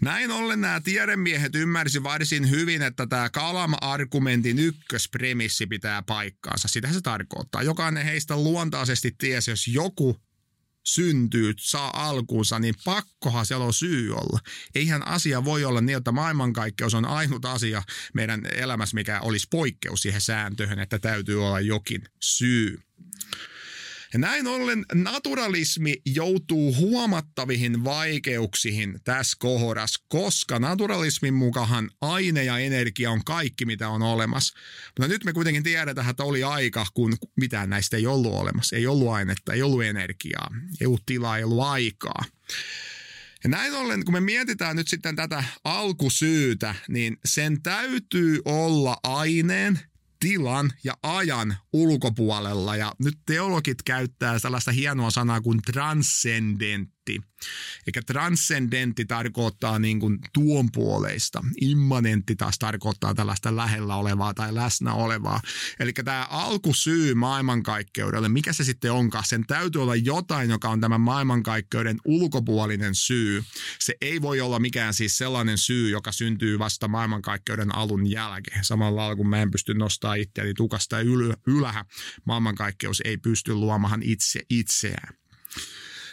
Näin 0.00 0.30
ollen 0.30 0.60
nämä 0.60 0.80
tiedemiehet 0.80 1.54
ymmärsi 1.54 2.02
varsin 2.02 2.50
hyvin, 2.50 2.82
että 2.82 3.06
tämä 3.06 3.30
Kalam-argumentin 3.30 4.58
ykköspremissi 4.58 5.66
pitää 5.66 6.02
paikkaansa. 6.02 6.68
Sitä 6.68 6.92
se 6.92 7.00
tarkoittaa. 7.00 7.62
Jokainen 7.62 8.04
heistä 8.04 8.36
luontaisesti 8.36 9.14
tiesi, 9.18 9.50
jos 9.50 9.68
joku 9.68 10.20
syntyy, 10.94 11.54
saa 11.58 12.08
alkuunsa, 12.08 12.58
niin 12.58 12.74
pakkohan 12.84 13.46
siellä 13.46 13.64
on 13.64 13.74
syy 13.74 14.12
olla. 14.14 14.38
Eihän 14.74 15.06
asia 15.06 15.44
voi 15.44 15.64
olla 15.64 15.80
niin, 15.80 15.98
että 15.98 16.12
maailmankaikkeus 16.12 16.94
on 16.94 17.04
ainut 17.04 17.44
asia 17.44 17.82
meidän 18.14 18.46
elämässä, 18.52 18.94
mikä 18.94 19.20
olisi 19.20 19.46
poikkeus 19.50 20.02
siihen 20.02 20.20
sääntöön, 20.20 20.78
että 20.78 20.98
täytyy 20.98 21.46
olla 21.46 21.60
jokin 21.60 22.02
syy. 22.22 22.78
Ja 24.12 24.18
näin 24.18 24.46
ollen 24.46 24.84
naturalismi 24.94 25.96
joutuu 26.06 26.74
huomattavihin 26.74 27.84
vaikeuksiin 27.84 29.00
tässä 29.04 29.36
kohdassa, 29.40 30.04
koska 30.08 30.58
naturalismin 30.58 31.34
mukaan 31.34 31.90
aine 32.00 32.44
ja 32.44 32.58
energia 32.58 33.10
on 33.10 33.24
kaikki, 33.24 33.64
mitä 33.64 33.88
on 33.88 34.02
olemassa. 34.02 34.58
Mutta 34.86 35.08
nyt 35.08 35.24
me 35.24 35.32
kuitenkin 35.32 35.62
tiedetään, 35.62 36.10
että 36.10 36.24
oli 36.24 36.42
aika, 36.42 36.86
kun 36.94 37.16
mitään 37.36 37.70
näistä 37.70 37.96
ei 37.96 38.06
ollut 38.06 38.34
olemassa. 38.34 38.76
Ei 38.76 38.86
ollut 38.86 39.08
ainetta, 39.08 39.52
ei 39.52 39.62
ollut 39.62 39.84
energiaa, 39.84 40.48
ei 40.80 40.86
ollut 40.86 41.06
tilaa, 41.06 41.38
ei 41.38 41.44
ollut 41.44 41.64
aikaa. 41.64 42.24
Ja 43.44 43.50
näin 43.50 43.74
ollen, 43.74 44.04
kun 44.04 44.14
me 44.14 44.20
mietitään 44.20 44.76
nyt 44.76 44.88
sitten 44.88 45.16
tätä 45.16 45.44
alkusyytä, 45.64 46.74
niin 46.88 47.16
sen 47.24 47.62
täytyy 47.62 48.40
olla 48.44 48.96
aineen 49.02 49.80
tilan 50.20 50.70
ja 50.84 50.94
ajan 51.02 51.56
ulkopuolella. 51.72 52.76
Ja 52.76 52.92
nyt 53.04 53.18
teologit 53.26 53.82
käyttää 53.82 54.40
tällaista 54.40 54.72
hienoa 54.72 55.10
sanaa 55.10 55.40
kuin 55.40 55.60
transcendentti. 57.08 57.28
Eikä 57.86 58.02
transcendentti 58.02 59.04
tarkoittaa 59.04 59.78
niin 59.78 60.00
kuin 60.00 60.18
tuon 60.32 60.68
puoleista. 60.72 61.44
Immanentti 61.60 62.36
taas 62.36 62.58
tarkoittaa 62.58 63.14
tällaista 63.14 63.56
lähellä 63.56 63.96
olevaa 63.96 64.34
tai 64.34 64.54
läsnä 64.54 64.94
olevaa. 64.94 65.40
Eli 65.80 65.92
tämä 65.92 66.26
alkusyy 66.30 67.14
maailmankaikkeudelle, 67.14 68.28
mikä 68.28 68.52
se 68.52 68.64
sitten 68.64 68.92
onkaan, 68.92 69.24
sen 69.24 69.46
täytyy 69.46 69.82
olla 69.82 69.96
jotain, 69.96 70.50
joka 70.50 70.68
on 70.68 70.80
tämän 70.80 71.00
maailmankaikkeuden 71.00 71.96
ulkopuolinen 72.04 72.94
syy. 72.94 73.44
Se 73.78 73.94
ei 74.00 74.22
voi 74.22 74.40
olla 74.40 74.58
mikään 74.58 74.94
siis 74.94 75.18
sellainen 75.18 75.58
syy, 75.58 75.90
joka 75.90 76.12
syntyy 76.12 76.58
vasta 76.58 76.88
maailmankaikkeuden 76.88 77.74
alun 77.74 78.10
jälkeen. 78.10 78.64
Samalla 78.64 79.00
lailla 79.00 79.16
kun 79.16 79.28
mä 79.28 79.42
en 79.42 79.50
pysty 79.50 79.74
nostaa 79.74 80.14
itseäni 80.14 80.54
tukasta 80.54 81.00
yl- 81.00 81.36
ylähä, 81.46 81.84
maailmankaikkeus 82.24 83.02
ei 83.04 83.16
pysty 83.16 83.54
luomaan 83.54 84.02
itse 84.02 84.40
itseään. 84.50 85.17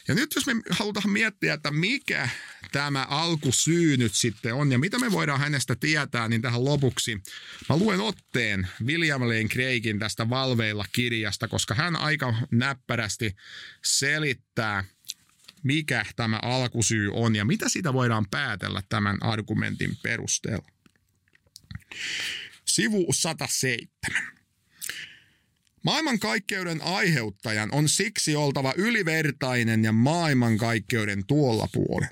Ja 0.07 0.15
nyt 0.15 0.35
jos 0.35 0.45
me 0.45 0.53
halutaan 0.69 1.09
miettiä, 1.09 1.53
että 1.53 1.71
mikä 1.71 2.29
tämä 2.71 3.05
alkusyy 3.09 3.97
nyt 3.97 4.13
sitten 4.13 4.53
on 4.53 4.71
ja 4.71 4.79
mitä 4.79 4.99
me 4.99 5.11
voidaan 5.11 5.39
hänestä 5.39 5.75
tietää, 5.75 6.27
niin 6.27 6.41
tähän 6.41 6.65
lopuksi 6.65 7.21
mä 7.69 7.77
luen 7.77 7.99
otteen 7.99 8.67
William 8.85 9.21
Lane 9.21 9.43
Craigin 9.43 9.99
tästä 9.99 10.29
Valveilla 10.29 10.85
kirjasta, 10.91 11.47
koska 11.47 11.75
hän 11.75 11.95
aika 11.95 12.35
näppärästi 12.51 13.35
selittää, 13.83 14.83
mikä 15.63 16.05
tämä 16.15 16.39
alkusyy 16.41 17.09
on 17.13 17.35
ja 17.35 17.45
mitä 17.45 17.69
siitä 17.69 17.93
voidaan 17.93 18.25
päätellä 18.31 18.83
tämän 18.89 19.17
argumentin 19.21 19.97
perusteella. 20.03 20.67
Sivu 22.65 23.13
107. 23.13 24.35
Maailmankaikkeuden 25.85 26.81
aiheuttajan 26.81 27.69
on 27.71 27.89
siksi 27.89 28.35
oltava 28.35 28.73
ylivertainen 28.77 29.83
ja 29.83 29.91
maailmankaikkeuden 29.91 31.25
tuolla 31.25 31.67
puolen. 31.73 32.09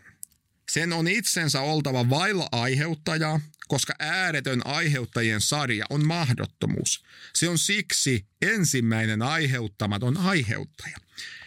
Sen 0.71 0.93
on 0.93 1.07
itsensä 1.07 1.61
oltava 1.61 2.09
vailla 2.09 2.47
aiheuttajaa, 2.51 3.41
koska 3.67 3.93
ääretön 3.99 4.61
aiheuttajien 4.65 5.41
sarja 5.41 5.85
on 5.89 6.07
mahdottomuus. 6.07 7.03
Se 7.35 7.49
on 7.49 7.57
siksi 7.57 8.25
ensimmäinen 8.41 9.21
aiheuttamaton 9.21 10.17
aiheuttaja. 10.17 10.97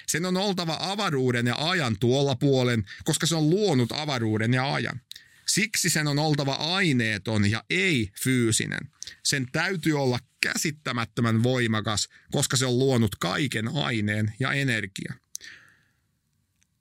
Sen 0.06 0.26
on 0.26 0.36
oltava 0.36 0.78
avaruuden 0.80 1.46
ja 1.46 1.54
ajan 1.58 1.96
tuolla 2.00 2.36
puolen, 2.36 2.84
koska 3.04 3.26
se 3.26 3.34
on 3.34 3.50
luonut 3.50 3.92
avaruuden 3.92 4.54
ja 4.54 4.74
ajan. 4.74 5.00
Siksi 5.48 5.90
sen 5.90 6.06
on 6.06 6.18
oltava 6.18 6.54
aineeton 6.54 7.50
ja 7.50 7.64
ei 7.70 8.10
fyysinen. 8.22 8.90
Sen 9.22 9.46
täytyy 9.52 10.00
olla 10.00 10.18
käsittämättömän 10.52 11.42
voimakas, 11.42 12.08
koska 12.30 12.56
se 12.56 12.66
on 12.66 12.78
luonut 12.78 13.16
kaiken 13.16 13.68
aineen 13.68 14.34
ja 14.40 14.52
energian. 14.52 15.18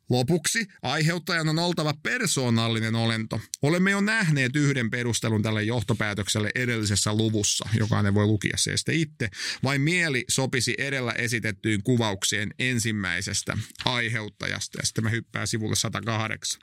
Lopuksi 0.09 0.67
aiheuttajan 0.81 1.49
on 1.49 1.59
oltava 1.59 1.93
persoonallinen 2.03 2.95
olento. 2.95 3.41
Olemme 3.61 3.91
jo 3.91 4.01
nähneet 4.01 4.55
yhden 4.55 4.89
perustelun 4.89 5.41
tälle 5.41 5.63
johtopäätökselle 5.63 6.51
edellisessä 6.55 7.13
luvussa. 7.13 7.69
Jokainen 7.79 8.13
voi 8.13 8.25
lukia 8.25 8.57
se 8.57 8.77
sitten 8.77 8.95
itse. 8.95 9.29
Vain 9.63 9.81
mieli 9.81 10.25
sopisi 10.29 10.75
edellä 10.77 11.11
esitettyyn 11.11 11.83
kuvaukseen 11.83 12.53
ensimmäisestä 12.59 13.57
aiheuttajasta. 13.85 14.77
Ja 14.81 14.85
sitten 14.85 15.03
mä 15.03 15.09
hyppään 15.09 15.47
sivulle 15.47 15.75
108. 15.75 16.61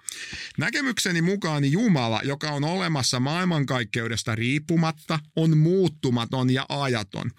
Näkemykseni 0.58 1.22
mukaan 1.22 1.64
Jumala, 1.64 2.20
joka 2.24 2.50
on 2.50 2.64
olemassa 2.64 3.20
maailmankaikkeudesta 3.20 4.34
riippumatta, 4.34 5.18
on 5.36 5.58
muuttumaton 5.58 6.50
ja 6.50 6.66
ajaton. 6.68 7.30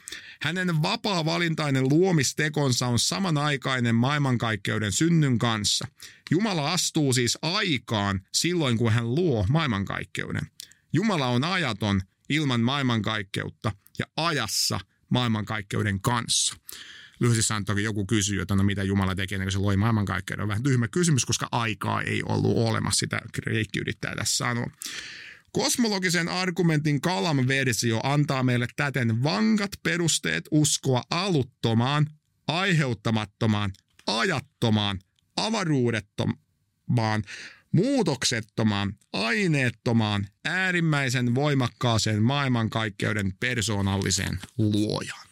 Hänen 0.42 0.82
vapaa-valintainen 0.82 1.90
luomistekonsa 1.90 2.88
on 2.88 3.00
samanaikainen 3.00 3.96
maailmankaikkeuden 3.96 4.92
synnyn 4.92 5.38
kanssa. 5.38 5.88
Jumala 6.32 6.72
astuu 6.72 7.14
siis 7.14 7.38
aikaan 7.42 8.22
silloin, 8.34 8.78
kun 8.78 8.92
hän 8.92 9.16
luo 9.16 9.46
maailmankaikkeuden. 9.50 10.42
Jumala 10.94 11.28
on 11.28 11.44
ajaton 11.44 12.02
ilman 12.30 12.62
maailmankaikkeutta 12.62 13.72
ja 14.00 14.06
ajassa 14.18 14.80
maailmankaikkeuden 15.10 16.02
kanssa. 16.02 16.56
Lyhyesti 17.20 17.44
sanoen 17.44 17.84
joku 17.84 18.06
kysyy, 18.06 18.42
että 18.42 18.56
no 18.56 18.64
mitä 18.64 18.84
Jumala 18.84 19.16
tekee, 19.16 19.40
kun 19.40 19.52
se 19.52 19.58
loi 19.58 19.78
maailmankaikkeuden. 19.78 20.48
Vähän 20.48 20.64
tyhmä 20.64 20.88
kysymys, 20.88 21.26
koska 21.26 21.48
aikaa 21.52 22.02
ei 22.02 22.24
ollut 22.24 22.58
olemassa. 22.58 23.00
Sitä 23.00 23.22
Kreikki 23.34 23.80
yrittää 23.80 24.16
tässä 24.16 24.38
sanoa. 24.38 24.68
Kosmologisen 25.52 26.30
argumentin 26.30 27.02
Kalam-versio 27.02 28.00
antaa 28.04 28.44
meille 28.44 28.68
täten 28.76 29.24
vankat 29.24 29.72
perusteet 29.84 30.46
uskoa 30.52 31.04
aluttomaan, 31.10 32.08
aiheuttamattomaan, 32.48 33.74
ajattomaan, 34.08 35.00
avaruudettomaan, 35.38 37.24
muutoksettomaan, 37.72 38.94
aineettomaan, 39.14 40.28
äärimmäisen 40.46 41.36
voimakkaaseen 41.36 42.24
maailmankaikkeuden 42.24 43.34
persoonalliseen 43.40 44.40
luojaan. 44.58 45.28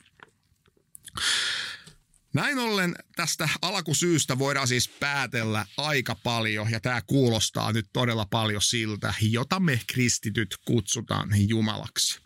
Näin 2.34 2.60
ollen 2.60 2.96
tästä 3.16 3.50
alkusyystä 3.62 4.40
voidaan 4.40 4.68
siis 4.68 4.88
päätellä 4.88 5.66
aika 5.78 6.16
paljon, 6.16 6.72
ja 6.72 6.80
tämä 6.80 7.02
kuulostaa 7.02 7.72
nyt 7.72 7.86
todella 7.94 8.26
paljon 8.26 8.62
siltä, 8.62 9.14
jota 9.22 9.60
me 9.60 9.82
kristityt 9.88 10.58
kutsutaan 10.66 11.30
Jumalaksi. 11.50 12.20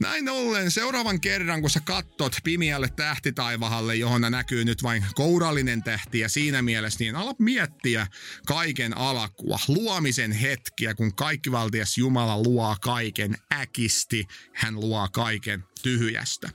Näin 0.00 0.28
ollen 0.28 0.70
seuraavan 0.70 1.20
kerran, 1.20 1.60
kun 1.60 1.70
sä 1.70 1.80
katsot 1.80 2.36
pimiälle 2.44 2.88
tähtitaivahalle, 2.96 3.96
johon 3.96 4.20
näkyy 4.20 4.64
nyt 4.64 4.82
vain 4.82 5.04
kourallinen 5.14 5.82
tähti 5.82 6.18
ja 6.18 6.28
siinä 6.28 6.62
mielessä, 6.62 6.98
niin 6.98 7.16
ala 7.16 7.34
miettiä 7.38 8.06
kaiken 8.46 8.96
alkua, 8.96 9.58
luomisen 9.68 10.32
hetkiä, 10.32 10.94
kun 10.94 11.14
kaikkivaltias 11.14 11.98
Jumala 11.98 12.42
luo 12.42 12.76
kaiken 12.80 13.34
äkisti, 13.52 14.24
hän 14.54 14.74
luo 14.74 15.08
kaiken 15.12 15.64
tyhjästä. 15.82 16.50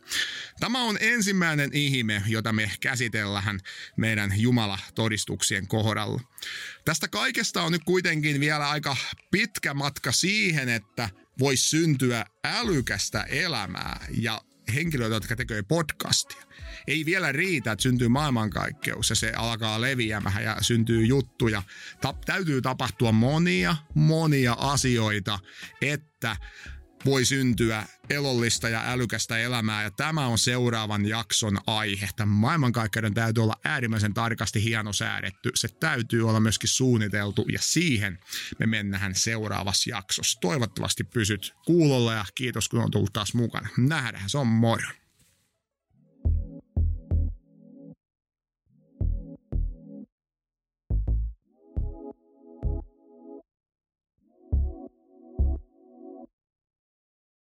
Tämä 0.60 0.84
on 0.84 0.98
ensimmäinen 1.00 1.70
ihme, 1.74 2.24
jota 2.28 2.54
me 2.54 2.72
käsitellään 2.80 3.60
meidän 3.98 4.34
Jumala-todistuksien 4.38 5.68
kohdalla. 5.68 6.22
Tästä 6.86 7.08
kaikesta 7.08 7.64
on 7.64 7.72
nyt 7.72 7.84
kuitenkin 7.84 8.40
vielä 8.40 8.70
aika 8.70 8.98
pitkä 9.32 9.74
matka 9.74 10.12
siihen, 10.12 10.70
että– 10.70 11.10
voisi 11.40 11.70
syntyä 11.70 12.26
älykästä 12.44 13.24
elämää 13.24 14.06
ja 14.18 14.42
henkilöitä, 14.76 15.16
jotka 15.16 15.36
tekee 15.36 15.62
podcastia. 15.62 16.44
Ei 16.88 17.06
vielä 17.06 17.32
riitä, 17.32 17.72
että 17.72 17.84
syntyy 17.84 18.08
maailmankaikkeus 18.08 19.10
ja 19.10 19.16
se 19.16 19.34
alkaa 19.36 19.82
leviämään 19.82 20.44
ja 20.44 20.58
syntyy 20.62 21.06
juttuja. 21.06 21.64
Ta- 22.02 22.14
täytyy 22.26 22.62
tapahtua 22.62 23.12
monia, 23.12 23.76
monia 23.94 24.54
asioita, 24.54 25.40
että 25.82 26.36
voi 27.06 27.26
syntyä 27.26 27.86
elollista 28.10 28.70
ja 28.70 28.92
älykästä 28.92 29.38
elämää. 29.38 29.84
Ja 29.84 29.92
tämä 29.92 30.28
on 30.28 30.38
seuraavan 30.38 31.06
jakson 31.06 31.58
aihe. 31.68 32.10
Tämän 32.16 32.36
maailmankaikkeuden 32.36 33.14
täytyy 33.14 33.44
olla 33.44 33.60
äärimmäisen 33.64 34.14
tarkasti 34.14 34.64
hieno 34.64 34.94
säädetty. 34.94 35.52
Se 35.56 35.68
täytyy 35.68 36.30
olla 36.30 36.40
myöskin 36.40 36.70
suunniteltu 36.70 37.46
ja 37.52 37.60
siihen 37.62 38.20
me 38.60 38.66
mennään 38.66 39.16
seuraavassa 39.16 39.90
jaksossa. 39.90 40.40
Toivottavasti 40.42 41.04
pysyt 41.04 41.54
kuulolla 41.66 42.14
ja 42.14 42.26
kiitos 42.36 42.70
kun 42.70 42.80
on 42.80 42.92
tullut 42.92 43.14
taas 43.14 43.34
mukana. 43.34 43.70
Nähdään, 43.78 44.30
se 44.30 44.38
on 44.38 44.48
moro. 44.48 45.03